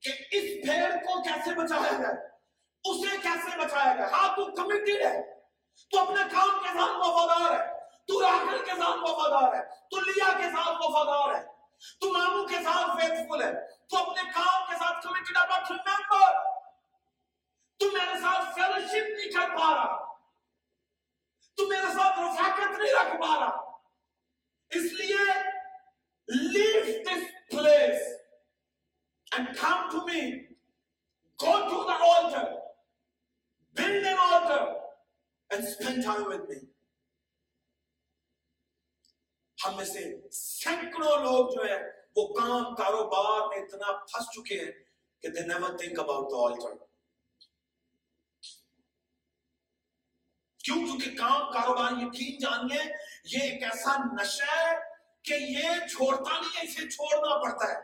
کہ 0.00 0.36
اس 0.36 0.68
بھیڑ 0.68 0.90
کو 0.90 1.22
کیسے 1.22 1.54
بچایا 1.54 1.92
جائے؟ 1.92 2.27
اسے 2.90 3.16
کیسے 3.16 3.58
بچائے 3.58 3.98
گا 3.98 4.08
ہاں 4.08 4.36
تو 4.36 4.44
کمیٹیڈ 4.44 5.06
ہے 5.06 5.40
تو 5.90 6.00
اپنے 6.00 6.22
کام 6.32 6.58
کے 6.62 6.68
ساتھ 6.68 6.96
وفادار 6.96 7.60
ہے۔ 7.60 7.78
تو 8.06 8.22
راہل 8.22 8.64
کے 8.64 8.70
ساتھ 8.70 8.98
وفادار 9.02 9.54
ہے۔ 9.54 9.62
تو 9.90 10.00
لیا 10.00 10.38
کے 10.38 10.42
ساتھ 10.42 10.76
وفادار 10.80 11.34
ہے۔ 11.34 11.46
تو 12.00 12.12
مامو 12.12 12.46
کے 12.46 12.54
ساتھ 12.54 13.00
فیتفل 13.00 13.42
ہے۔ 13.42 13.66
تو 13.86 13.98
اپنے 13.98 14.22
کام 14.34 14.70
کے 14.70 14.76
ساتھ 14.76 15.06
کمیٹیڈ 15.06 15.36
ہے 15.36 15.42
بٹ 15.46 15.70
ریمبر 15.70 16.32
تو 17.78 17.86
میرے 17.92 18.20
ساتھ 18.20 18.54
فیلشپ 18.54 19.18
نہیں 19.18 19.32
کر 19.32 19.56
پا 19.56 19.74
رہا۔ 19.74 20.14
تو 21.56 21.66
میرے 21.66 21.86
ساتھ 21.86 22.18
رفاقت 22.18 22.78
نہیں 22.78 22.92
رکھ 22.92 23.16
پا 23.20 23.40
رہا۔ 23.40 23.68
اس 24.70 24.92
لیے 24.92 25.32
leave 26.28 27.02
this 27.02 27.50
place 27.50 28.02
and 29.32 29.48
come 29.60 29.90
to 29.90 30.06
me 30.06 30.44
go 31.42 31.52
to 31.52 31.90
the 31.90 32.16
altar 32.16 32.57
build 33.78 34.06
an 34.06 34.16
altar 34.16 34.64
and 35.50 35.68
spend 35.68 36.04
time 36.04 36.26
with 36.26 36.48
me. 36.50 36.56
ہم 39.66 39.76
میں 39.76 39.84
سے 39.84 40.30
سینکڑوں 40.30 41.16
لوگ 41.16 41.50
جو 41.50 41.64
ہے 41.64 41.82
وہ 42.16 42.34
کام 42.34 42.74
کاروبار 42.74 43.48
میں 43.48 43.56
اتنا 43.56 43.92
پھنس 43.92 44.24
چکے 44.30 44.64
ہیں 44.64 44.72
کہ 45.22 45.28
they 45.28 45.40
never 45.40 45.78
think 45.78 45.98
about 45.98 46.32
the 46.32 46.74
کیوں؟ 50.64 50.86
کیونکہ 50.86 51.16
کام 51.16 51.52
کاروبار 51.52 51.92
یقین 51.92 52.38
جانیے، 52.38 52.82
یہ 53.24 53.52
ایک 53.52 53.62
ایسا 53.62 53.96
نشہ 54.22 54.56
ہے 54.56 54.76
کہ 55.22 55.34
یہ 55.34 55.86
چھوڑتا 55.86 56.40
نہیں 56.40 56.56
ہے، 56.56 56.62
اسے 56.62 56.90
چھوڑنا 56.90 57.42
پڑتا 57.42 57.72
ہے۔ 57.72 57.78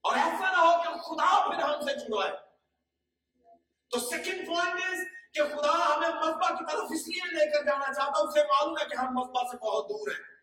اور 0.00 0.16
ایسا 0.16 0.50
نہ 0.50 0.56
ہو 0.56 0.82
کہ 0.82 0.88
خدا 0.88 1.48
پھر 1.48 1.62
ہم 1.62 1.80
سے 1.80 1.94
جڑا 1.94 2.28
ہے۔ 2.28 2.45
تو 3.88 4.00
سیکنڈ 4.00 4.46
پوائنٹ 4.46 4.80
از 4.82 4.98
کہ 5.32 5.42
خدا 5.44 5.94
ہمیں 5.94 6.08
مذبح 6.08 6.48
کی 6.48 6.64
طرف 6.72 6.84
اس 6.94 7.08
لیے 7.08 7.34
لے 7.34 7.50
کر 7.50 7.64
جانا 7.64 7.94
چاہتا 7.94 8.28
اسے 8.28 8.42
معلوم 8.42 8.78
ہے 8.78 8.84
کہ 8.84 8.94
ہم 9.00 9.14
مذبح 9.14 9.42
سے 9.42 9.56
بہت 9.56 9.88
دور 9.88 10.10
ہیں۔ 10.10 10.36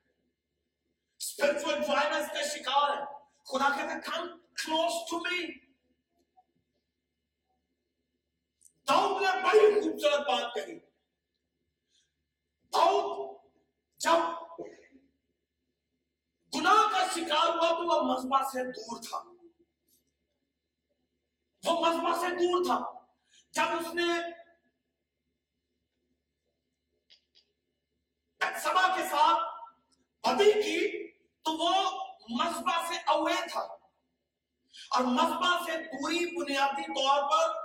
اسپرچل 1.19 1.91
وائلنس 1.91 2.27
کا 2.27 2.41
شکار 2.41 2.97
ہے 2.97 3.03
خدا 3.43 3.69
کہتے 3.69 4.11
کم 4.11 4.27
کلوز 4.37 5.09
ٹو 5.09 5.19
می 5.19 5.47
داؤد 8.87 9.21
نے 9.21 9.27
بڑی 9.43 9.81
خوبصورت 9.81 10.19
بات 10.19 10.53
کہی۔ 10.53 10.79
داؤد 12.73 13.37
جب 13.97 14.19
گناہ 16.55 16.91
کا 16.91 17.07
شکار 17.15 17.47
ہوا 17.47 17.69
تو 17.69 17.87
وہ 17.87 18.13
مذبح 18.13 18.43
سے 18.43 18.71
دور 18.71 19.01
تھا۔ 19.01 19.17
وہ 21.65 21.85
مذبع 21.85 22.17
سے 22.19 22.35
دور 22.35 22.65
تھا۔ 22.65 23.02
جب 23.53 23.63
اس 23.63 23.93
نے 23.93 24.03
سبا 28.59 28.95
کے 28.95 29.03
ساتھ 29.03 29.69
بدی 30.27 30.51
کی 30.51 31.11
تو 31.17 31.51
وہ 31.51 32.05
مذبع 32.29 32.85
سے 32.87 32.95
اوے 33.07 33.33
تھا۔ 33.51 33.61
اور 34.89 35.03
مذبع 35.03 35.65
سے 35.65 35.71
پوری 35.71 36.41
بنیادی 36.41 36.83
طور 36.83 37.31
پر 37.31 37.59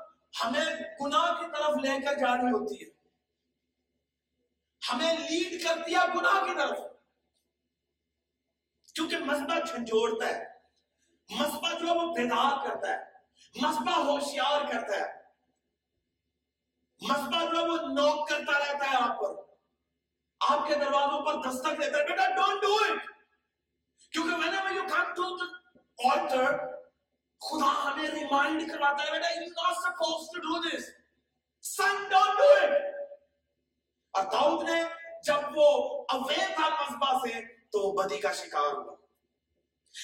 ہمیں 0.45 0.65
گناہ 1.01 1.41
کی 1.41 1.47
طرف 1.47 1.77
لے 1.83 2.07
کر 2.07 2.15
جانی 2.15 2.43
ہوتی 2.43 2.85
ہے۔ 2.85 2.91
ہمیں 4.93 5.13
لیڈ 5.13 5.65
کرتی 5.65 5.95
ہے 5.95 6.09
گناہ 6.15 6.45
کی 6.45 6.55
طرف۔ 6.59 6.79
کیونکہ 8.95 9.19
مذبع 9.19 9.59
جھنجھوڑتا 9.59 10.27
ہے۔ 10.29 10.45
مذبع 11.31 11.73
جو 11.73 11.95
وہ 11.95 12.15
بیدار 12.15 12.69
کرتا 12.69 12.89
ہے۔ 12.89 13.13
مذبع 13.63 13.93
ہوشیار 13.93 14.73
کرتا 14.73 14.97
ہے۔ 14.97 15.18
مسئلہ 17.01 17.45
جو 17.51 17.61
ہے 17.61 17.69
وہ 17.69 17.77
نوک 17.77 18.29
کرتا 18.29 18.59
رہتا 18.59 18.91
ہے 18.91 18.97
آپ 18.97 19.21
پر۔ 19.21 19.35
آپ 20.41 20.67
کے 20.69 20.75
دروازوں 20.75 21.21
پر 21.27 21.51
دستک 21.51 21.81
دیتا 21.81 21.99
ہے، 21.99 22.05
بیٹا 22.05 22.29
ڈونٹ 22.29 22.63
ڈو 22.63 22.75
اٹ 22.75 23.07
کیونکہ 24.13 24.35
whenever 24.59 24.71
you 24.71 24.83
come 24.83 25.13
to 25.15 25.37
the 25.37 25.47
altar 26.11 26.57
خدا 27.41 27.73
ہمیں 27.85 28.09
ریمائنڈ 28.09 28.71
کرواتا 28.71 29.05
ہے، 29.05 29.11
بیٹا 29.11 29.33
you 29.33 29.47
not 29.47 29.77
suppose 29.77 30.29
to 30.29 30.41
do 30.41 30.69
this 30.69 30.85
sin 31.63 32.05
don't 32.11 32.39
do 32.39 32.49
it 32.63 32.71
اور 34.15 34.25
داؤد 34.25 34.69
نے 34.69 34.83
جب 35.23 35.57
وہ 35.57 35.67
اوے 36.09 36.47
تھا 36.55 36.69
مذبح 36.69 37.19
سے، 37.19 37.41
تو 37.71 37.93
بدی 37.93 38.19
کا 38.19 38.33
شکار 38.33 38.73
ہوا۔ 38.73 38.95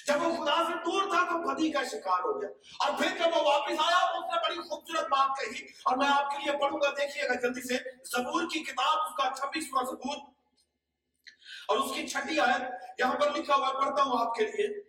جب 0.06 0.22
وہ 0.22 0.44
خدا 0.44 0.56
سے 0.56 0.72
دور 0.72 1.02
تھا 1.02 1.24
تو 1.24 1.54
بدی 1.54 1.72
کا 1.72 1.84
شکار 1.84 2.20
ہو 2.24 2.42
گیا۔ 2.42 2.50
اور 2.78 2.98
پھر 2.98 3.18
جب 3.18 3.36
وہ 3.36 3.42
واپس 3.42 3.72
آیا 3.72 3.96
اس 3.96 4.24
نے 4.24 4.48
بڑی 4.48 4.68
خوبصورت 4.68 5.08
بات 5.08 5.38
کہی۔ 5.38 5.64
اور 5.64 5.96
میں 5.96 6.06
آپ 6.08 6.30
کے 6.30 6.38
لیے 6.38 6.58
پڑھوں 6.60 6.80
گا، 6.80 6.90
دیکھیے 6.90 7.28
گا 7.28 7.34
جلدی 7.34 7.62
سے۔ 7.62 7.74
زبور 8.04 8.42
کی 8.42 8.64
کتاب، 8.64 8.98
اس 8.98 9.16
کا 9.16 9.34
چھبیس 9.36 9.64
مضبوط 9.72 10.34
اور 11.68 11.76
اس 11.76 11.96
کی 11.96 12.06
چھٹی 12.08 12.40
آیت، 12.40 12.62
یہاں 12.98 13.14
پر 13.14 13.30
لکھا 13.30 13.54
ہوا 13.54 13.72
پڑھتا 13.72 14.02
ہوں 14.02 14.26
آپ 14.26 14.34
کے 14.34 14.44
لیے۔ 14.44 14.82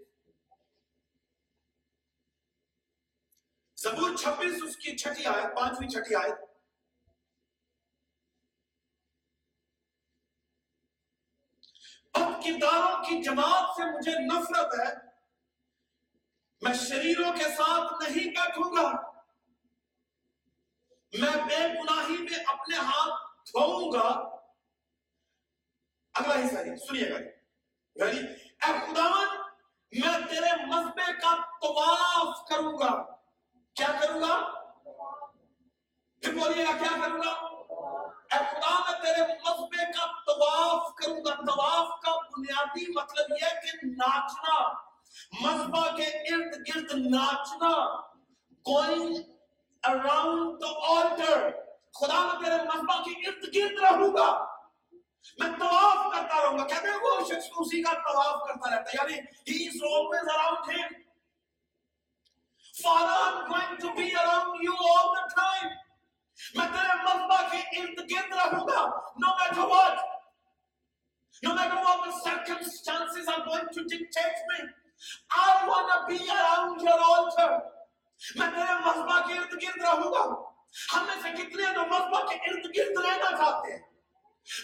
زبور 3.78 4.16
چھبیس، 4.16 4.64
اس 4.64 4.78
کی 4.78 4.98
چھٹی 4.98 5.26
آیت، 5.26 5.56
پانچویں 5.56 5.90
چھٹی 5.90 6.16
آیت۔ 6.16 6.45
بد 12.16 12.44
کرداروں 12.44 13.04
کی 13.04 13.24
جماعت 13.24 13.76
سے 13.76 13.98
مجھے 13.98 14.12
نفرت 14.12 14.80
ہے۔ 14.80 14.94
میں 16.62 16.74
شریروں 16.74 17.34
کے 17.34 17.44
ساتھ 17.44 17.94
نہیں 18.04 18.30
بیٹھوں 18.30 18.72
گا۔ 18.72 18.92
میں 21.14 21.44
بے 21.44 21.58
گناہی 21.58 22.18
میں 22.18 22.44
اپنے 22.48 22.78
ہاتھ 22.78 23.42
دھوؤں 23.48 23.92
گا۔ 23.92 24.08
اگلا 26.14 26.46
حصہ 26.46 26.60
نہیں 26.60 26.76
سنیے 26.76 27.10
گا۔ 27.10 27.20
یعنی 27.96 28.20
اے 28.40 28.72
خداون 28.72 29.38
میں 29.92 30.28
تیرے 30.30 30.66
مذبے 30.66 31.14
کا 31.22 31.36
طواف 31.36 32.48
کروں 32.50 32.74
گا۔ 32.74 33.16
کیا 33.74 33.88
کروں 34.02 34.22
گا؟ 34.22 34.52
پھر 36.22 36.34
بولیے 36.34 36.66
گا 36.66 36.78
کیا 36.78 36.98
کروں 37.02 37.20
گا؟ 37.20 37.55
اے 38.36 38.46
خدا 38.52 38.80
میں 38.80 39.00
تیرے 39.00 39.22
مذبے 39.28 39.92
کا 39.92 40.06
طواف 40.06 40.96
کروں 40.96 41.26
گا۔ 41.26 41.36
طواف 41.36 42.02
کا 42.02 42.12
بنیادی 42.12 42.92
مطلب 42.92 43.26
یہ 43.30 43.46
ہے 43.46 43.62
کہ 43.62 43.78
ناچنا 43.84 44.86
مذبہ 45.42 45.96
کے 45.96 46.04
ارد 46.04 46.68
گرد 46.68 46.92
ناچنا، 46.96 48.02
going 48.72 49.14
around 49.84 50.44
the 50.64 50.98
altar 50.98 51.52
خدا 51.94 52.26
میں 52.26 52.46
تیرے 52.46 52.64
مذبہ 52.64 53.04
کے 53.04 53.28
ارد 53.28 53.56
گرد 53.56 53.84
رہوں 53.84 54.14
گا۔ 54.14 54.56
میں 55.40 55.60
طواف 55.60 56.14
کرتا 56.14 56.46
رہوں 56.46 56.58
گا۔ 56.58 56.68
کہتے 56.68 56.88
ہیں 56.88 56.96
وہ 56.96 57.24
شخص 57.26 57.50
اسی 57.58 57.84
کا 57.84 57.94
طواف 57.94 58.48
کرتا 58.48 58.76
رہتا 58.76 58.92
ہے۔ 58.92 58.96
یعنی 59.00 59.18
he 59.50 59.58
is 59.70 59.80
always 59.94 60.26
around 60.36 60.70
him 60.74 60.90
Father 62.84 63.18
I'm 63.26 63.52
going 63.52 63.76
to 63.84 63.92
be 64.00 64.08
around 64.24 64.64
you 64.68 64.74
all 64.88 65.08
the 65.18 65.28
time 65.40 65.85
میں 66.56 66.68
تیرے 66.68 66.94
مذبہ 67.04 67.42
کے 67.52 67.58
ارد 67.58 68.12
گرد 68.12 68.34
رہوں 68.34 68.68
گا۔ 68.68 68.82
No 69.26 69.34
matter 69.42 69.68
what 69.74 70.04
no 71.48 71.54
matter 71.56 71.84
what 71.86 72.04
the 72.06 72.16
circumstances 72.30 73.28
are 73.34 73.44
going 73.46 73.70
to 73.78 73.84
dictate 73.94 74.42
me 74.50 74.66
I 75.38 75.68
want 75.68 75.88
to 75.92 76.00
be 76.08 76.20
around 76.30 76.84
your 76.90 77.00
altar. 77.06 77.60
میں 78.36 78.48
تیرے 78.48 78.74
مذبہ 78.74 79.28
کے 79.28 79.34
ارد 79.34 79.64
گرد 79.64 79.82
رہوں 79.82 80.14
گا۔ 80.14 80.52
ہم 80.96 81.06
میں 81.06 81.16
سے 81.22 81.32
کتنے 81.32 81.74
جو 81.74 81.82
مذبہ 81.82 82.28
کے 82.28 82.36
ارد 82.36 82.78
گرد 82.78 83.06
رہنا 83.06 83.38
چاہتے 83.38 83.74
ہیں؟ 83.74 83.80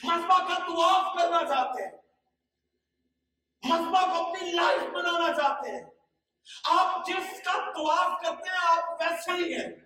مذبہ 0.03 0.37
کا 0.37 0.59
طواف 0.67 1.17
کرنا 1.17 1.55
چاہتے 1.55 1.83
ہیں؟ 1.83 1.91
مذبہ 3.63 4.05
کو 4.05 4.25
اپنی 4.25 4.51
لائف 4.51 4.83
بنانا 4.93 5.33
چاہتے 5.33 5.71
ہیں؟ 5.71 5.83
آپ 6.63 7.05
جس 7.05 7.41
کا 7.45 7.51
طواف 7.51 8.21
کرتے 8.21 8.49
ہیں، 8.49 8.57
آپ 8.63 9.01
ویسے 9.01 9.31
ہی 9.31 9.53
ہیں۔ 9.53 9.80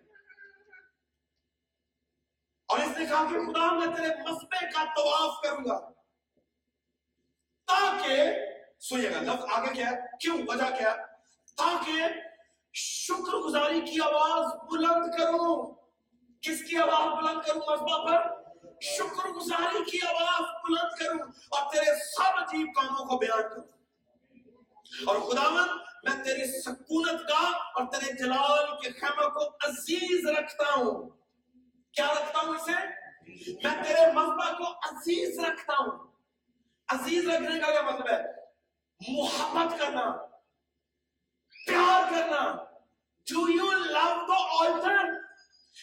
اور 2.67 2.79
اس 2.79 2.97
نے 2.97 3.05
کہا 3.05 3.25
کہ 3.31 3.53
خدا 3.53 3.73
میں 3.73 3.95
تیرے 3.95 4.07
مذبے 4.07 4.65
کا 4.65 4.83
طواف 4.95 5.41
کروں 5.41 5.65
گا۔ 5.65 5.79
تاکہ 7.67 8.31
سنیے 8.79 9.09
گا، 9.11 9.21
لفظ 9.21 9.45
آگے 9.53 9.73
کیا 9.73 9.87
ہے؟ 9.87 9.95
کیوں؟ 10.19 10.37
وجہ 10.47 10.77
کیا 10.77 10.91
ہے؟ 10.91 10.97
تاکہ 11.57 12.01
شکر 12.73 13.37
گزاری 13.37 13.81
کی 13.81 13.97
آواز 14.03 14.45
بلند 14.71 15.11
کروں۔ 15.17 15.75
کس 16.41 16.63
کی 16.69 16.77
آواز 16.77 17.23
بلند 17.23 17.41
کروں؟ 17.41 17.61
مذبح 17.71 18.05
پر۔ 18.05 18.45
شکر 18.81 19.29
گزاری 19.29 19.91
کی 19.91 20.07
آواز 20.07 20.41
بلند 20.63 20.99
کروں 20.99 21.31
اور 21.49 21.73
تیرے 21.73 21.95
سب 21.99 22.37
عجیب 22.37 22.67
کاموں 22.75 23.05
کو 23.05 23.17
بیان 23.17 23.41
کروں۔ 23.49 23.63
اور 25.05 25.15
خداون 25.15 25.77
میں 26.03 26.23
تیری 26.23 26.61
سکونت 26.61 27.27
کا 27.27 27.57
اور 27.57 27.85
تیرے 27.85 28.11
جلال 28.11 28.79
کے 28.81 28.91
خیمہ 28.91 29.29
کو 29.29 29.47
عزیز 29.47 30.29
رکھتا 30.29 30.71
ہوں۔ 30.75 31.24
کیا 31.95 32.13
رکھتا 32.13 32.39
ہوں 32.39 32.55
اسے؟ 32.55 32.73
میں 33.63 33.83
تیرے 33.83 34.11
مذبح 34.11 34.51
کو 34.57 34.71
عزیز 34.71 35.39
رکھتا 35.39 35.73
ہوں۔ 35.73 36.07
عزیز 36.87 37.29
رکھنے 37.29 37.59
کا 37.59 37.71
کیا 37.71 37.81
مطلب 37.81 38.07
ہے؟ 38.07 38.21
محبت 39.07 39.79
کرنا، 39.79 40.11
پیار 41.67 42.11
کرنا۔ 42.11 42.63
Do 43.27 43.49
you 43.49 43.71
love 43.71 44.25
the 44.27 44.35
altar 44.59 45.13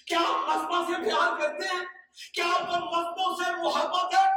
کیا 0.07 0.19
آپ 0.19 0.49
مذبح 0.49 0.85
سے 0.87 1.03
پیار 1.03 1.41
کرتے 1.41 1.67
ہیں؟ 1.67 1.85
کیا 2.35 2.45
آپ 2.45 2.61
کو 2.61 2.77
مذہبوں 2.77 3.37
سے 3.37 3.51
محبت 3.57 4.15
ہے؟ 4.15 4.31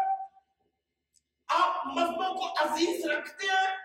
آپ 1.48 1.88
مذہبوں 1.88 2.34
کو 2.34 2.54
عزیز 2.64 3.06
رکھتے 3.06 3.48
ہیں؟ 3.48 3.78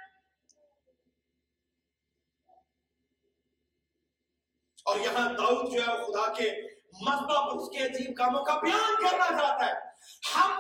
اور 4.85 4.97
یہاں 4.97 5.33
داؤد 5.33 5.73
جو 5.73 5.81
ہے 5.81 5.87
خدا 5.87 6.33
کے 6.33 6.70
مذہبہ 7.01 7.51
پر 7.51 7.57
اس 7.57 7.69
کے 7.69 7.85
عجیب 7.85 8.17
کاموں 8.17 8.45
کا 8.45 8.61
بیان 8.61 8.95
کرنا 8.97 9.27
چاہتا 9.27 9.67
ہے۔ 9.67 9.73
ہم 10.35 10.51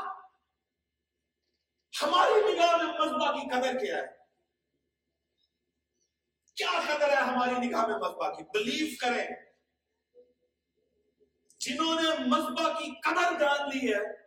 ہماری 2.02 2.52
نگاہ 2.52 2.76
میں 2.76 2.98
مذہبہ 2.98 3.32
کی 3.32 3.50
قدر 3.50 3.78
کیا 3.78 3.96
ہے؟ 3.96 4.06
کیا 6.56 6.80
قدر 6.86 7.08
ہے 7.08 7.14
ہماری 7.14 7.68
نگاہ 7.68 7.86
میں 7.86 7.96
مذہبہ 7.96 8.34
کی؟ 8.34 8.42
بلیف 8.42 9.00
کریں۔ 9.00 9.28
جنہوں 11.58 11.94
نے 11.94 12.24
مذہبہ 12.26 12.78
کی 12.78 13.00
قدر 13.00 13.38
جان 13.38 13.68
لی 13.68 13.94
ہے، 13.94 14.26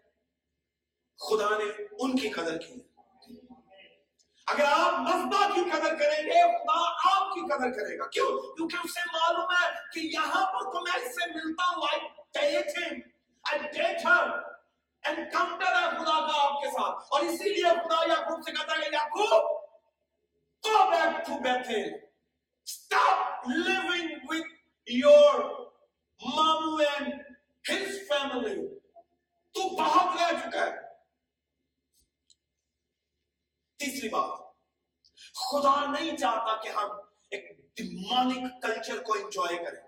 خدا 1.17 1.57
نے 1.57 1.83
ان 1.91 2.15
کی 2.15 2.29
قدر 2.29 2.57
کی 2.57 2.73
ہے۔ 2.73 2.92
اگر 4.47 4.63
آپ 4.65 4.93
مذہبہ 4.93 5.55
کی 5.55 5.69
قدر 5.69 5.95
کریں 5.95 6.23
گے، 6.23 6.57
خدا 6.57 6.89
آپ 7.15 7.33
کی 7.33 7.41
قدر 7.41 7.71
کرے 7.71 7.99
گا۔ 7.99 8.07
کیوں؟ 8.07 8.55
کیونکہ 8.55 8.77
اسے 8.83 8.99
معلوم 9.13 9.51
ہے 9.51 9.69
کہ 9.93 9.99
یہاں 9.99 10.45
پر 10.45 10.59
تو 10.59 10.81
میں 10.81 10.99
اس 10.99 11.15
سے 11.15 11.31
ملتا 11.35 11.63
ہوں۔ 11.69 11.81
I 11.81 12.43
date 12.43 12.83
him. 12.83 12.97
I 13.53 13.81
date 13.81 14.15
her. 14.15 14.39
Encounter 15.03 15.65
ہے 15.65 15.89
خدا 15.89 16.27
کا 16.27 16.43
آپ 16.43 16.61
کے 16.61 16.67
ساتھ۔ 16.67 17.05
اور 17.09 17.19
اسی 17.19 17.49
لیے 17.49 17.63
خدا 17.63 18.05
یعقوب 18.07 18.43
سے 18.45 18.51
کہتا 18.51 18.75
ہے 18.75 18.89
Yaqub 18.91 19.63
go 20.67 20.79
back 20.79 21.11
to 21.11 21.39
Bethel 21.41 21.89
stop 22.73 23.19
living 23.67 24.07
with 24.07 24.49
your 25.03 25.49
مامو 26.35 26.75
اینڈ 26.75 27.13
ہز 27.69 27.97
فیملی 28.07 28.79
تو 29.53 29.75
بہت 29.75 30.21
رہ 30.21 30.49
چکا 30.49 30.65
ہے۔ 30.65 30.92
تیسری 33.85 34.09
بات۔ 34.09 34.53
خدا 35.35 35.91
نہیں 35.91 36.17
چاہتا 36.17 36.61
کہ 36.61 36.69
ہم 36.69 36.91
ایک 37.31 37.57
ڈیمانک 37.57 38.61
کلچر 38.61 39.03
کو 39.03 39.13
انجوائے 39.13 39.57
کریں۔ 39.57 39.81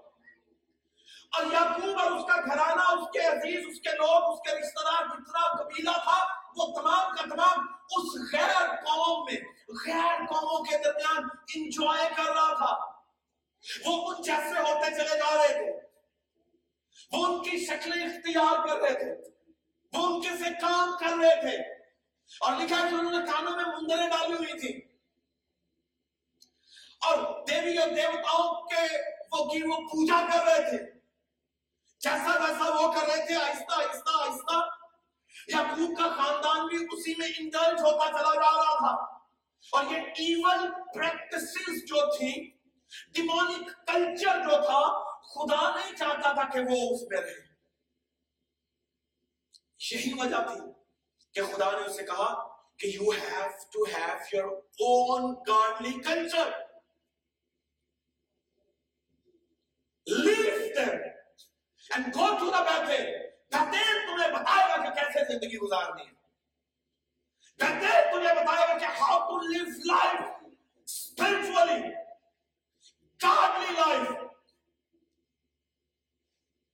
اور 1.30 1.46
یعقوب 1.52 2.00
اور 2.00 2.12
اس 2.12 2.24
کا 2.26 2.36
گھرانہ، 2.36 2.82
اس 2.82 3.08
کے 3.14 3.20
عزیز، 3.20 3.66
اس 3.68 3.82
کے 3.82 3.96
لوگ، 3.96 4.34
اس 4.34 4.40
کے 4.40 4.56
رشتہ 4.56 4.80
دار 4.84 5.06
جتنا 5.06 5.64
قبیلہ 5.64 5.92
تھا، 6.04 6.26
وہ 6.58 6.82
تمام 6.82 7.16
کا 7.16 7.36
تمام 7.36 7.66
اس 7.70 8.34
غیر 8.34 8.68
قوم 8.68 9.26
میں، 9.26 9.54
غیر 9.86 10.18
قوموں 10.18 10.64
کے 10.64 10.78
درمیان 10.84 11.24
انجوائے 11.56 12.10
کر 12.18 12.24
رہا 12.24 12.54
تھا۔ 12.54 13.00
وہ 13.86 14.12
ان 14.12 14.22
جیسے 14.22 14.60
ہوتے 14.60 14.96
چلے 14.96 15.18
جا 15.18 15.36
رہے 15.36 15.48
تھے۔ 15.48 15.88
وہ 17.12 17.26
ان 17.26 17.44
کی 17.44 17.66
شکلیں 17.66 18.06
اختیار 18.06 18.68
کر 18.68 18.76
رہے 18.76 18.94
تھے۔ 18.94 19.30
وہ 19.94 20.06
ان 20.08 20.22
کے 20.22 20.30
سے 20.30 20.50
کام 20.62 20.92
کر 21.00 21.16
رہے 21.24 21.42
تھے۔ 21.42 21.74
اور 22.40 22.52
لکھا 22.52 22.90
کہ 22.90 22.96
انہوں 22.96 23.20
نے 23.20 23.32
کانوں 23.32 23.52
میں 23.52 23.66
مندریں 23.66 24.10
ڈالی 24.10 24.34
ہوئی 24.34 24.60
تھی 24.60 24.89
اور 27.02 27.46
دیوی 27.46 27.78
اور 27.78 27.88
دیوتاؤں 27.88 28.66
کے 28.66 28.98
وہ 29.32 29.50
کی 29.50 29.64
وہ 29.64 29.88
پوجا 29.88 30.28
کر 30.34 30.44
رہے 30.44 30.70
تھے۔ 30.70 31.00
جیسا 32.00 32.40
ویسا 32.40 32.76
وہ 32.76 32.94
کر 32.94 33.08
رہے 33.08 33.26
تھے، 33.26 33.36
آہستہ 33.36 33.74
آہستہ 33.74 34.10
آہستہ۔ 34.14 34.70
یعقوب 35.48 35.98
کا 35.98 36.08
خاندان 36.08 36.68
بھی 36.68 36.78
اسی 36.92 37.14
میں 37.18 37.28
انڈلج 37.28 37.82
ہوتا 37.82 38.06
چلا 38.08 38.36
جا 38.36 38.52
رہا 38.52 38.78
تھا۔ 38.78 39.20
اور 39.72 39.84
یہ 39.92 39.98
ایون 39.98 40.84
پریکٹسز 40.94 41.86
جو 41.86 42.18
تھی 42.18 42.50
ڈیمونک 43.12 43.88
کلچر 43.88 44.40
جو 44.40 44.56
تھا، 44.66 45.10
خدا 45.22 45.76
نہیں 45.76 45.96
چاہتا 45.96 46.34
تھا 46.34 46.50
کہ 46.50 46.60
وہ 46.60 46.96
اس 46.96 47.02
میں 47.02 47.22
رہے۔ 47.22 47.50
یہی 49.92 50.14
وجہ 50.14 50.36
تھی 50.36 50.72
کہ 51.34 51.56
خدا 51.56 51.72
نے 51.72 51.78
اسے 51.78 52.04
کہا 52.04 52.48
کہ 52.78 52.88
you 52.88 53.10
have 53.10 53.48
to 53.72 53.84
have 53.84 54.38
your 54.38 54.58
own 54.58 55.36
godly 55.48 56.02
culture 56.02 56.52
leave 60.06 60.58
them 60.76 61.00
and 61.90 62.16
go 62.16 62.28
to 62.40 62.52
the 62.52 62.62
Bethel 62.64 63.06
Bethel 63.52 64.00
تمہیں 64.08 64.32
بتائے 64.32 64.70
گا 64.70 64.84
کہ 64.84 64.90
کیسے 65.00 65.26
زندگی 65.34 65.58
گزارنی 65.58 66.08
ہے. 66.08 66.14
بیتھل 67.60 68.12
تمہیں 68.12 68.36
بتائے 68.36 68.68
گا 68.68 68.78
کہ 68.78 69.00
how 69.00 69.20
to 69.30 69.40
live 69.48 69.66
life 69.86 70.38
spiritually. 70.88 71.94
Godly 73.20 73.72
life. 73.80 74.14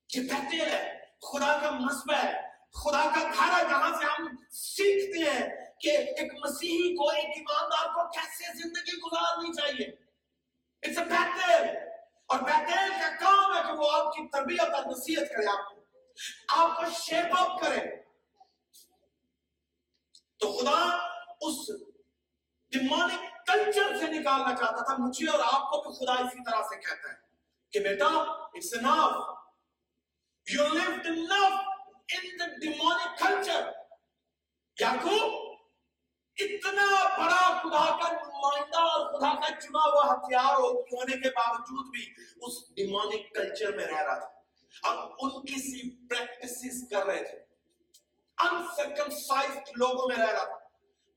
یہ 0.09 0.21
بیتیل 0.21 0.69
ہے. 0.71 0.83
خدا 1.21 1.57
کا 1.61 1.69
مسبہ 1.71 2.17
ہے. 2.23 2.33
خدا 2.73 3.01
کا 3.15 3.23
گھر 3.23 3.51
ہے 3.53 3.63
جہاں 3.69 3.91
سے 3.99 4.05
ہم 4.05 4.35
سیکھتے 4.51 5.29
ہیں 5.29 5.47
کہ 5.79 5.97
ایک 5.97 6.33
مسیحی 6.43 6.95
کو 6.95 7.09
ایک 7.09 7.37
ایماندار 7.37 7.87
کو 7.95 8.07
کیسے 8.11 8.53
زندگی 8.57 8.97
گزارنی 9.01 9.53
چاہیے. 9.53 9.87
اٹس 10.83 10.97
اے 10.97 11.05
بیتیل 11.05 11.65
اور 12.25 12.39
بیتیل 12.39 12.89
کا 12.89 13.09
کام 13.19 13.57
ہے 13.57 13.61
کہ 13.63 13.73
وہ 13.73 13.91
آپ 13.91 14.13
کی 14.13 14.27
تربیت 14.27 14.73
اور 14.73 14.83
نصیحت 14.85 15.29
کرے 15.29 15.45
آپ 15.47 15.69
کو۔ 15.69 15.81
آپ 16.47 16.77
کو 16.77 16.83
شیپ 16.99 17.39
اپ 17.39 17.61
کرے۔ 17.61 17.79
تو 20.37 20.57
خدا 20.57 20.97
اس 21.41 21.69
ڈیمونک 22.71 23.47
کلچر 23.47 23.95
سے 23.99 24.07
نکالنا 24.07 24.55
چاہتا 24.55 24.83
تھا 24.83 24.95
مجھے 24.97 25.29
اور 25.29 25.39
آپ 25.39 25.71
کو 25.71 25.81
بھی 25.81 26.05
خدا 26.05 26.13
اسی 26.13 26.43
طرح 26.43 26.61
سے 26.61 26.79
کہتا 26.79 27.09
ہے 27.09 27.15
کہ 27.71 27.79
بیٹا 27.79 28.05
it's 28.05 28.73
enough 28.73 29.35
You 30.47 30.65
lived 30.73 31.05
enough 31.05 31.61
in 32.09 32.25
the 32.37 32.47
demonic 32.63 33.17
culture. 33.19 33.71
Yaqub 34.79 35.44
اتنا 36.37 37.03
بڑا 37.17 37.61
خدا 37.63 37.97
کا 37.97 38.11
نمائندہ 38.11 38.77
اور 38.77 39.13
خدا 39.13 39.35
کا 39.35 39.61
چنا 39.61 39.79
ہوا 39.79 40.13
ہتھیار 40.13 40.55
ہونے 40.55 41.21
کے 41.21 41.29
باوجود 41.29 41.89
بھی 41.91 42.13
اس 42.41 42.75
ڈیمونک 42.75 43.35
کلچر 43.35 43.75
میں 43.75 43.85
رہ 43.85 44.01
رہا 44.01 44.19
تھا۔ 44.19 44.27
اب 44.83 45.09
ان 45.19 45.45
کی 45.45 45.53
سی 45.53 46.07
پریکٹسز 46.07 46.89
کر 46.89 47.05
رہے 47.05 47.23
تھے۔ 47.23 47.37
انسرکمسائزڈ 48.37 49.69
لوگوں 49.77 50.07
میں 50.07 50.25
رہ 50.25 50.31
رہا 50.31 50.43
تھا۔ 50.43 50.57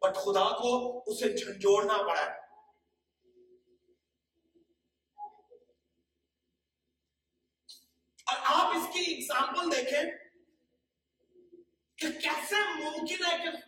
بٹ 0.00 0.16
خدا 0.16 0.58
کو 0.58 1.02
اسے 1.06 1.36
جھنجوڑنا 1.36 1.96
پڑا۔ 1.96 2.26
ہے 2.26 2.38
اور 8.26 8.36
آپ 8.42 8.76
اس 8.76 8.86
کی 8.94 9.14
اگزامپل 9.14 9.72
دیکھیں 9.72 10.02
کہ 11.96 12.20
کیسے 12.20 12.54
ممکن 12.74 13.24
ہے 13.24 13.38
کہ 13.38 13.67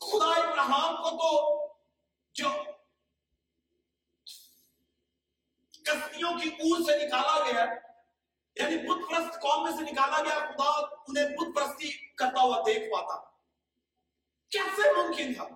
خدا 0.00 0.30
ابراہم 0.40 0.96
کو 1.02 1.10
تو 1.10 1.30
جو 2.34 2.48
کستیوں 5.84 6.32
کی 6.38 6.48
اور 6.48 6.80
سے 6.84 7.06
نکالا 7.06 7.38
گیا 7.44 7.64
یعنی 8.56 8.76
بت 8.78 9.10
پرست 9.10 9.40
قوم 9.42 9.64
میں 9.64 9.72
سے 9.72 9.92
نکالا 9.92 10.22
گیا، 10.22 10.38
خدا 10.38 10.70
انہیں 11.08 11.36
بت 11.36 11.56
پرستی 11.56 11.90
کرتا 12.16 12.40
ہوا 12.40 12.62
دیکھ 12.66 12.90
پاتا۔ 12.92 13.16
کیسے 14.50 14.92
ممکن 14.92 15.34
تھا 15.34 15.48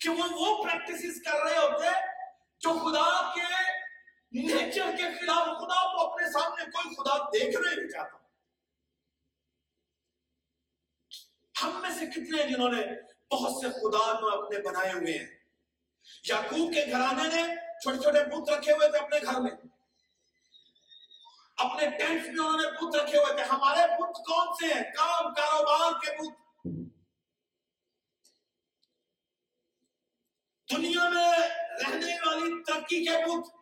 کہ 0.00 0.08
وہ 0.08 0.24
وہ 0.32 0.64
پریکٹسز 0.64 1.22
کر 1.24 1.42
رہے 1.42 1.56
ہوتے 1.56 1.88
جو 2.60 2.70
خدا 2.70 3.34
کے 3.34 3.46
نیچر 4.32 4.96
کے 4.96 5.02
خلاف 5.02 5.46
خدا 5.46 5.80
کو 5.92 6.06
اپنے 6.06 6.30
سامنے 6.32 6.64
کوئی 6.64 6.94
خدا 6.94 7.18
دیکھنا 7.24 7.74
نہیں 7.74 7.88
چاہتا؟ 7.88 8.17
ہم 11.98 12.04
میں 12.04 12.12
سے 12.12 12.20
کتنے 12.20 12.42
جنہوں 12.42 12.68
نے 12.68 12.82
بہت 13.30 13.52
سے 13.52 13.68
خدا 13.68 14.20
میں 14.20 14.38
اپنے 14.38 14.58
بنائے 14.58 14.92
ہوئے 14.92 15.18
ہیں؟ 15.18 15.26
یعقوب 16.28 16.74
کے 16.74 16.86
گھرانے 16.90 17.22
نے 17.22 17.56
چھوٹے 17.56 17.98
چھوٹے 17.98 18.24
بت 18.24 18.50
رکھے 18.50 18.72
ہوئے 18.72 18.88
تھے 18.90 18.98
اپنے 18.98 19.18
گھر 19.18 19.40
میں۔ 19.40 19.50
اپنے 21.56 21.90
ٹینٹس 21.90 22.26
میں 22.26 22.46
انہوں 22.46 22.60
نے 22.60 22.70
بت 22.70 22.96
رکھے 22.96 23.18
ہوئے 23.18 23.34
تھے۔ 23.34 23.42
ہمارے 23.42 23.78
بت 23.78 24.16
کون 24.16 24.54
سے 24.54 24.74
ہیں؟ 24.74 24.82
کام 24.82 25.34
کاروبار 25.34 25.92
کے 25.92 26.10
بت۔ 26.10 26.38
دنیا 30.76 31.08
میں 31.08 31.38
رہنے 31.80 32.14
والی 32.14 32.62
ترقی 32.62 33.04
کے 33.04 33.24
بت۔ 33.24 33.54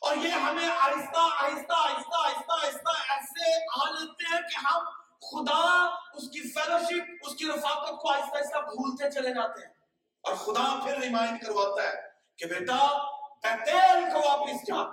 اور 0.00 0.16
یہ 0.16 0.28
ہمیں 0.28 0.68
آہستہ 0.68 1.28
آہستہ 1.32 1.72
آہستہ 1.72 2.14
آہستہ 2.16 2.66
آہستہ 2.66 3.12
ایسے 3.12 3.56
آ 3.80 3.90
لیتے 3.90 4.34
ہیں 4.34 4.40
کہ 4.40 4.56
ہم 4.56 5.01
خدا 5.22 5.86
اس 6.14 6.28
کی 6.28 6.52
فیلوشپ 6.52 7.10
اس 7.22 7.34
کی 7.34 7.48
رفاقت 7.48 8.02
کو 8.02 8.12
آہستہ 8.12 8.36
آہستہ 8.36 8.58
بھولتے 8.58 9.10
چلے 9.10 9.30
جاتے 9.30 9.66
ہیں۔ 9.66 9.72
اور 10.22 10.34
خدا 10.34 10.84
پھر 10.84 10.98
ریمائنڈ 10.98 11.42
کرواتا 11.42 11.82
ہے 11.82 11.94
کہ 12.36 12.46
بیٹا 12.46 13.10
بیتیل 13.36 14.04
کو 14.12 14.28
واپس 14.28 14.66
جا 14.66 14.84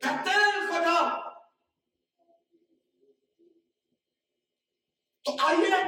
بیتیل 0.00 0.66
کو 0.66 0.72
جا 0.72 1.30
تو 5.24 5.36
آئیے، 5.40 5.84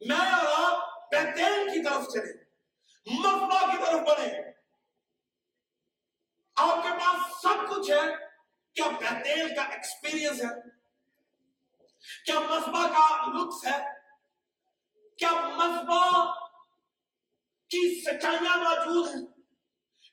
میں 0.00 0.32
اور 0.32 0.72
آپ 0.72 1.10
بیتیل 1.10 1.68
کی 1.68 1.84
طرف 1.84 2.08
چلیں۔ 2.12 2.44
مفبا 3.06 3.72
کی 3.72 3.76
طرف 3.86 4.00
بڑھیں۔ 4.00 4.52
آپ 6.56 6.82
کے 6.82 6.88
پاس 6.90 7.42
سب 7.42 7.74
کچھ 7.74 7.90
ہے، 7.90 8.26
کیا 8.74 8.90
بیتیل 8.98 9.56
کا 9.56 9.62
ایکسپیرینس 9.62 10.40
ہے؟ 10.40 10.75
کیا 12.24 12.40
مذبح 12.40 12.86
کا 12.86 13.26
لطف 13.26 13.66
ہے؟ 13.66 13.84
کیا 15.18 15.32
مذبح 15.32 16.34
کی 17.68 18.02
سچائیاں 18.02 18.56
موجود 18.56 19.08
ہیں؟ 19.08 19.26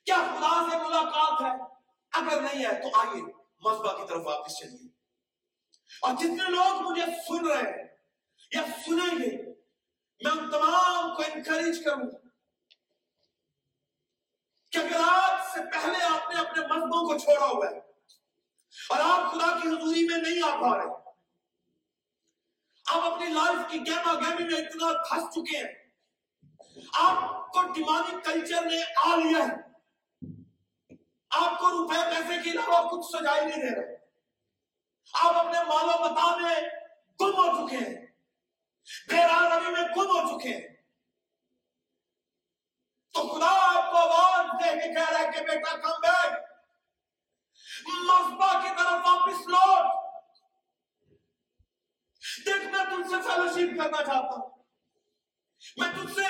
کیا 0.06 0.16
خدا 0.16 0.70
سے 0.72 0.78
ملاقات 0.78 1.42
ہے؟ 1.42 1.64
اگر 2.12 2.42
نہیں 2.42 2.66
ہے 2.66 2.82
تو 2.82 3.00
آئیے 3.00 3.22
مذبح 3.60 3.94
کی 3.94 4.08
طرف 4.10 4.22
واپس 4.26 4.60
چلیے۔ 4.60 4.90
اور 6.02 6.14
جتنے 6.14 6.50
لوگ 6.50 6.82
مجھے 6.82 7.06
سن 7.06 7.48
رہے 7.48 7.72
ہیں 7.72 7.88
یا 8.52 8.62
سنیں 8.86 9.16
گے، 9.16 9.54
میں 10.20 10.32
ان 10.32 10.52
تمام 10.52 11.16
کو 11.16 11.24
انکریج 11.34 11.86
کروں۔ 11.86 12.12
گا 12.12 12.18
کہ 14.72 14.78
اگر 14.78 15.02
آج 15.08 15.54
سے 15.54 15.60
پہلے 15.72 16.04
آپ 16.04 16.30
نے 16.34 16.40
اپنے 16.40 16.68
مذہبوں 16.68 17.14
کو 17.14 17.18
چھوڑا 17.18 17.46
ہوا 17.46 17.70
ہے 17.70 17.78
اور 18.90 19.00
آپ 19.00 19.34
خدا 19.34 19.60
کی 19.60 19.68
حضوری 19.68 20.08
میں 20.08 20.18
نہیں 20.18 20.52
آ 20.52 20.62
پا 20.62 20.78
رہے 20.78 21.03
آپ 22.86 23.14
اپنی 23.14 23.26
لائف 23.26 23.72
کی 23.72 23.80
گیما 23.80 24.14
گیمی 24.14 24.54
میں 24.54 24.62
اتنا 24.62 25.04
پھنس 25.10 25.34
چکے 25.34 25.58
ہیں۔ 25.58 25.74
آپ 26.94 27.48
کو 27.52 27.62
ڈیمانی 27.74 28.16
کلچر 28.24 28.62
نے 28.62 28.84
آ 28.96 29.16
لیا 29.16 29.46
ہے۔ 29.46 29.74
آپ 31.30 31.60
کو 31.60 31.72
روپے 31.72 31.96
پیسے 31.96 32.42
کے 32.42 32.50
علاوہ 32.50 32.90
کچھ 32.90 33.18
سجائی 33.18 33.46
نہیں 33.46 33.58
دے 33.58 33.76
رہے۔ 33.76 33.96
آپ 35.14 35.36
اپنے 35.36 35.64
مال 35.64 35.86
و 35.86 36.10
متا 36.10 36.38
میں 36.38 36.62
گم 37.22 37.36
ہو 37.38 37.68
چکے 37.68 37.78
ہیں۔ 37.78 38.06
بے 39.10 39.24
روی 39.24 39.72
میں 39.72 39.82
گم 39.82 40.08
ہو 40.08 40.40
چکے 40.40 40.50
ہیں۔ 40.50 40.68
تو 43.14 43.28
خدا 43.28 43.78
آپ 43.78 43.92
کو 43.92 43.98
آواز 43.98 44.64
دے 44.64 44.70
کے 44.70 44.94
کہہ 44.94 45.10
رہا 45.10 45.20
ہے 45.20 45.32
کہ 45.32 45.42
بیٹا 45.42 45.76
کم 45.78 46.02
بیک 46.02 46.34
مذبح 47.88 48.62
کی 48.64 48.70
طرف 48.78 49.08
واپس 49.08 49.48
لوٹ۔ 49.48 50.03
دیکھ، 52.46 52.66
میں 52.66 52.86
تجھ 52.86 53.10
سے 53.10 53.16
فیلوشپ 53.22 53.84
کرنا 53.84 53.98
چاہتا 53.98 54.36
ہوں۔ 54.36 54.64
میں 55.78 55.90
تجھ 55.90 56.14
سے 56.16 56.22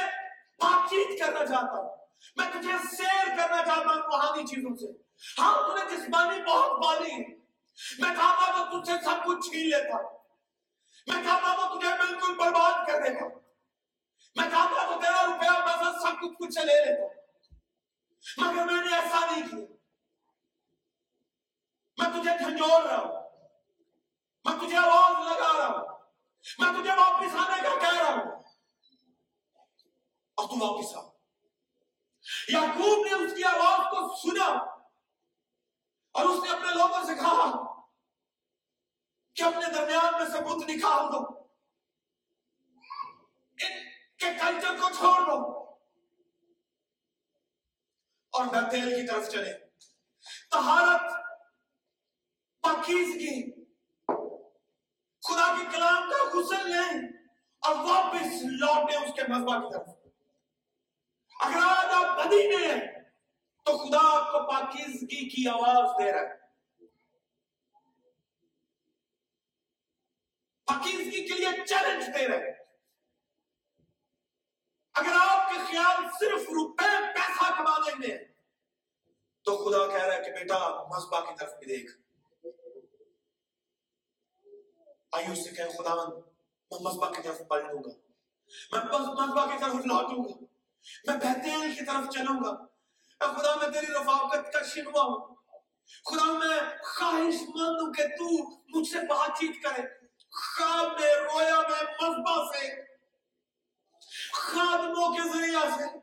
بات 0.58 0.90
چیت 0.90 1.20
کرنا 1.20 1.46
چاہتا 1.46 1.74
ہوں۔ 1.74 1.98
میں 2.36 2.48
تجھے 2.52 2.72
سیر 2.96 3.28
کرنا 3.28 3.58
چاہتا 3.58 3.90
ہوں 3.90 4.02
روحانی 4.02 4.48
چیزوں 4.48 4.76
سے۔ 4.76 4.88
ہاں 5.42 5.70
تجھے 5.70 5.98
جسمانی 5.98 6.42
بہت 6.42 6.72
بالی 6.86 7.12
ہے۔ 7.12 7.44
میں 8.00 8.16
چاہتا 8.16 8.58
ہوں 8.58 8.66
تجھ 8.72 8.90
سے 8.90 9.06
سب 9.06 9.26
کچھ 9.26 9.50
چھین 9.50 9.70
لیتا 9.70 9.98
میں 11.08 11.24
چاہتا 11.24 11.52
ہوں 11.52 11.80
تجھے 11.80 11.90
بالکل 11.90 12.34
برباد 12.34 12.88
کر 12.88 13.02
دیتا 13.02 13.26
میں 14.36 14.50
چاہتا 14.52 14.94
تو 14.94 15.02
تیرا 15.02 15.26
روپیہ 15.26 15.66
پیسہ 15.66 16.00
سب 16.02 16.22
کچھ 16.22 16.38
کچھ 16.40 16.66
لے 16.66 16.86
لیتا 16.86 17.24
مگر 18.38 18.66
میں 18.66 18.84
نے 18.86 18.96
ایسا 18.96 19.20
نہیں 19.32 19.48
کیا۔ 19.48 19.76
میں 21.98 22.22
تجھے 22.22 22.38
جھنجھوڑ 22.38 22.84
رہا 22.84 22.98
ہوں۔ 22.98 23.23
میں 24.44 24.68
تجھے 24.68 24.78
آواز 24.78 25.28
لگا 25.28 25.58
رہا 25.58 25.68
ہوں۔ 25.68 25.98
میں 26.58 26.72
تجھے 26.72 26.92
واپس 26.92 27.36
آنے 27.36 27.62
کا 27.62 27.80
کہہ 27.80 28.02
رہا 28.02 28.10
ہوں۔ 28.10 28.44
اور 30.36 30.48
تو 30.48 30.66
واپس 30.66 30.96
آ 30.96 31.14
یعقوب 32.48 33.06
نے 33.06 33.14
اس 33.14 33.38
کی 33.38 33.44
آواز 33.44 33.80
کو 33.80 34.16
سنا 34.16 34.46
اور 36.12 36.26
اس 36.26 36.44
نے 36.44 36.50
اپنے 36.50 36.74
لوگوں 36.76 37.04
سے 37.06 37.16
کہا 37.16 37.74
کہ 39.36 39.44
اپنے 39.44 39.74
درمیان 39.74 40.14
میں 40.14 40.26
سے 40.26 40.42
بت 40.42 40.70
نکال 40.70 41.06
دو۔ 41.06 41.44
کہ 44.18 44.26
کلچر 44.42 44.76
کو 44.82 44.90
چھوڑ 44.90 45.22
دو۔ 45.22 45.60
اور 48.32 48.46
بیتیل 48.46 48.90
کی 48.90 49.08
طرف 49.08 49.30
چلے۔ 49.30 49.54
تہارت 50.52 51.02
پاکیزگی 52.62 53.63
خدا 55.24 55.56
کی 55.58 55.66
کلام 55.74 56.10
کا 56.10 56.40
غسل 56.40 56.72
لیں 56.72 57.08
اور 57.60 57.76
واپس 57.76 58.28
لوٹیں 58.44 58.98
اس 58.98 59.14
کے 59.16 59.22
مذبح 59.34 59.58
کی 59.58 59.74
طرف۔ 59.74 59.88
اگر 61.40 61.60
آج 61.64 61.86
آپ 61.86 62.26
بدی 62.26 62.48
میں 62.48 62.68
ہیں، 62.68 63.04
تو 63.64 63.78
خدا 63.78 64.00
آپ 64.00 64.32
کو 64.32 64.52
پاکیزگی 64.52 65.30
کی 65.30 65.50
آواز 65.50 66.04
دے 66.04 66.12
رہا 66.12 66.20
ہے۔ 66.20 66.38
پاکیزگی 70.66 71.28
کے 71.28 71.34
لیے 71.34 71.66
چیلنج 71.66 72.04
دے 72.08 72.28
رہے 72.28 72.46
ہیں 72.46 72.54
اگر 74.94 75.12
آپ 75.30 75.52
کے 75.52 75.58
خیال 75.58 76.08
صرف 76.20 76.42
روپے 76.42 77.14
پیسہ 77.14 77.54
کمانے 77.58 78.08
میں 78.08 78.18
خدا 79.46 79.88
کہہ 79.88 80.06
رہا 80.06 80.16
ہے 80.16 80.24
کہ 80.24 80.32
بیٹا 80.32 80.84
مذبح 80.84 81.20
کی 81.20 81.36
طرف 81.40 81.54
بھی 81.54 81.68
دیکھ۔ 81.68 82.03
آئیے 85.14 85.32
اس 85.32 85.44
سے 85.44 85.56
کہیں 85.56 85.70
خدا، 85.70 85.96
میں 85.96 86.80
مذبح 86.82 87.10
کی 87.10 87.22
طرف 87.22 87.42
پلٹوں 87.50 87.84
گا۔ 87.84 87.90
میں 88.72 89.00
مذبح 89.00 89.46
کی 89.46 89.58
طرف 89.60 89.74
لوٹوں 89.74 90.24
گا۔ 90.24 90.46
میں 91.08 91.16
بہترین 91.16 91.76
کی 91.76 91.86
طرف 91.86 92.10
چلوں 92.14 92.44
گا۔ 92.44 92.50
اے 93.22 93.42
خدا، 93.42 93.56
میں 93.56 93.70
تیری 93.70 93.94
رفاقت 93.94 94.54
کا 94.54 94.62
شکوہ 94.62 95.02
ہوں۔ 95.04 95.36
خدا، 96.06 96.26
میں 96.26 96.78
خواہش 96.84 97.42
مند 97.42 97.82
ہوں 97.82 97.94
کہ 97.94 98.08
تو 98.08 98.50
مجھ 98.50 98.88
سے 98.88 98.98
بات 99.00 99.30
چیت 99.40 99.64
کرے۔ 99.64 99.82
خواب 100.32 101.00
میں 101.00 101.16
رویا 101.16 101.62
میں 101.62 101.84
مذبح 102.02 102.58
سے۔ 102.58 102.82
خادموں 104.34 105.14
کے 105.14 105.30
ذریعہ 105.30 105.78
سے۔ 105.78 105.98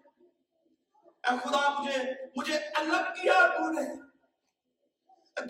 اے 1.24 1.48
خدا، 1.48 1.82
مجھے 1.82 1.98
مجھے 2.36 2.58
الگ 2.58 3.22
کیا 3.22 3.46
تو 3.46 3.72
نے؟ 3.72 4.00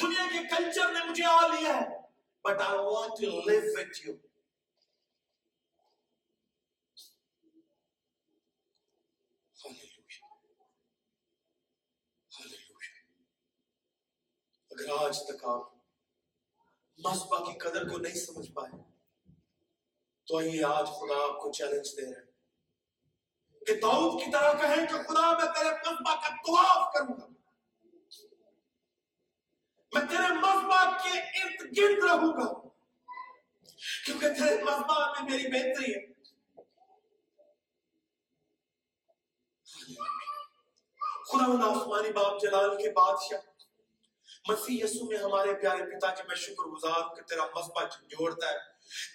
دنیا 0.02 0.26
کے 0.32 0.38
کلچر 0.56 0.92
نے 0.92 1.10
مجھے 1.10 1.24
آ 1.24 1.46
لیا 1.46 1.76
ہے۔ 1.76 1.99
But 2.44 2.60
I 2.60 2.78
want 2.78 3.20
to 3.20 3.40
live 3.50 3.60
with 3.72 4.06
you 4.06 4.14
اگر 14.70 14.90
آج 14.98 15.18
تک 15.18 15.44
آپ 15.44 15.68
مذبح 16.98 17.38
کی 17.38 17.58
قدر 17.58 17.88
کو 17.88 17.98
نہیں 17.98 18.14
سمجھ 18.14 18.50
پائے 18.52 18.82
تو 20.28 20.38
آئیے 20.38 20.64
آج 20.64 20.86
خدا 20.86 21.22
آپ 21.24 21.40
کو 21.40 21.52
چیلنج 21.52 21.96
دے 21.96 22.02
رہے 22.02 22.20
ہیں 22.20 23.66
کہ 23.66 23.80
داؤد 23.80 24.24
کی 24.24 24.30
طرح 24.30 24.52
کہیں 24.52 24.86
کہ 24.86 25.02
خدا 25.02 25.32
میں 25.32 25.52
تیرے 25.54 25.70
مذبح 25.70 26.14
کا 26.14 26.36
طواف 26.46 26.92
کروں 26.94 27.20
گا۔ 27.20 27.39
میں 29.94 30.06
تیرے 30.06 30.34
مذبح 30.34 30.84
کے 30.84 31.18
ارد 31.18 31.78
گرد 31.78 32.04
رہوں 32.04 32.32
گا۔ 32.32 32.68
کیونکہ 34.06 34.28
تیرے 34.28 34.64
مذبح 34.64 35.12
میں 35.12 35.30
میری 35.30 35.48
بہتری 35.48 35.94
ہے۔ 35.94 36.10
خدا 41.24 41.44
ان 41.44 41.62
آسمانی 41.62 42.12
باپ 42.12 42.40
جلال 42.42 42.82
کے 42.82 42.90
بادشاہ، 42.90 43.40
مسیح 44.48 44.84
یسو 44.84 45.06
میں 45.06 45.18
ہمارے 45.18 45.54
پیارے 45.54 45.82
پتا 45.82 46.14
کہ 46.14 46.22
میں 46.28 46.36
شکر 46.36 46.68
گزار 46.68 47.00
ہوں 47.00 47.14
کہ 47.14 47.22
تیرا 47.22 47.44
مذبح 47.44 47.82
جوڑتا 47.84 48.46
ہے۔ 48.46 48.58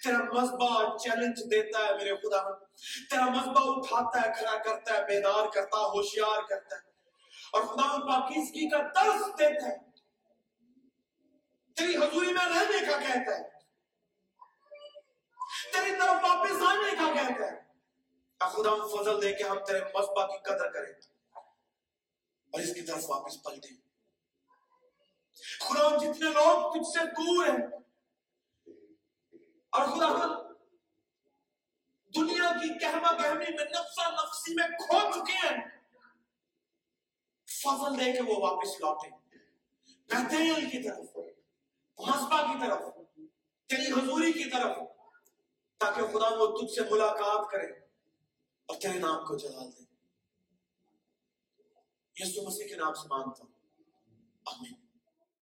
تیرا 0.04 0.18
مذبح 0.18 0.96
چیلنج 0.96 1.50
دیتا 1.50 1.78
ہے 1.78 1.96
میرے 1.96 2.16
خدا 2.16 2.64
تیرا 3.10 3.24
مذبح 3.24 3.62
اٹھاتا 3.64 4.28
ہے، 4.28 4.34
کھڑا 4.38 4.62
کرتا 4.62 4.94
ہے، 4.94 5.04
بیدار 5.04 5.46
کرتا 5.46 5.78
ہے، 5.78 5.84
ہوشیار 5.84 6.42
کرتا 6.48 6.76
ہے۔ 6.76 6.80
اور 7.52 7.62
خدا 7.62 7.98
پاکیزگی 8.06 8.68
کا 8.68 8.78
درس 8.78 9.38
دیتا 9.38 9.68
ہے۔ 9.68 9.85
تیری 11.76 11.96
حضوری 11.96 12.32
میں 12.32 12.46
رہنے 12.46 12.86
کا 12.86 13.00
کہتا 13.00 13.38
ہے۔ 13.38 13.42
تیری 15.72 15.90
طرف 15.90 16.24
واپس 16.30 16.50
آنے 16.68 16.96
کا 16.96 17.12
کہتا 17.14 17.52
ہے۔ 17.52 17.66
خدا 18.38 18.86
فضل 18.86 19.22
دے 19.22 19.32
کہ 19.32 19.42
ہم 19.42 19.64
تیرے 19.64 19.80
مذبح 19.84 20.26
کی 20.26 20.38
قدر 20.42 20.70
کریں۔ 20.72 20.92
اور 22.52 22.60
اس 22.60 22.74
کی 22.74 22.80
طرف 22.80 23.04
واپس 23.08 23.42
پلٹیں 23.42 23.76
خدا 25.60 25.96
جتنے 25.96 26.30
لوگ 26.30 26.72
تجھ 26.72 26.98
سے 26.98 27.06
دور 27.06 27.46
ہیں۔ 27.46 27.66
اور 29.70 29.86
خدا 29.86 30.36
دنیا 32.14 32.52
کی 32.52 32.78
کہما 32.78 33.12
گہمی 33.12 33.54
میں 33.54 33.64
نفسا 33.64 34.10
نفسی 34.10 34.54
میں 34.54 34.68
کھو 34.68 34.98
چکے 35.10 35.48
ہیں۔ 35.48 35.64
فضل 37.62 38.00
دے 38.00 38.12
کے 38.12 38.20
وہ 38.22 38.50
واپس 38.50 38.80
لوٹیں۔ 38.80 39.10
بہترین 40.08 40.70
کی 40.70 40.88
طرف۔ 40.88 41.25
محاسبہ 41.98 42.52
کی 42.52 42.66
طرف 42.66 42.94
تیری 43.66 43.92
حضوری 43.92 44.32
کی 44.32 44.50
طرف 44.50 44.76
تاکہ 45.78 46.02
خدا 46.06 46.34
وہ 46.34 46.58
تجھ 46.58 46.74
سے 46.74 46.80
ملاقات 46.90 47.50
کرے 47.50 47.66
اور 48.66 48.76
تیرے 48.80 48.98
نام 48.98 49.26
کو 49.26 49.36
جلال 49.36 49.70
دے۔ 49.78 49.82
یسو 52.16 52.46
مسیح 52.46 52.68
کے 52.68 52.76
نام 52.76 52.94
سے 52.94 53.08
مانتا 53.08 53.44
ہوں۔ 53.44 53.52
آمین۔ 54.46 54.85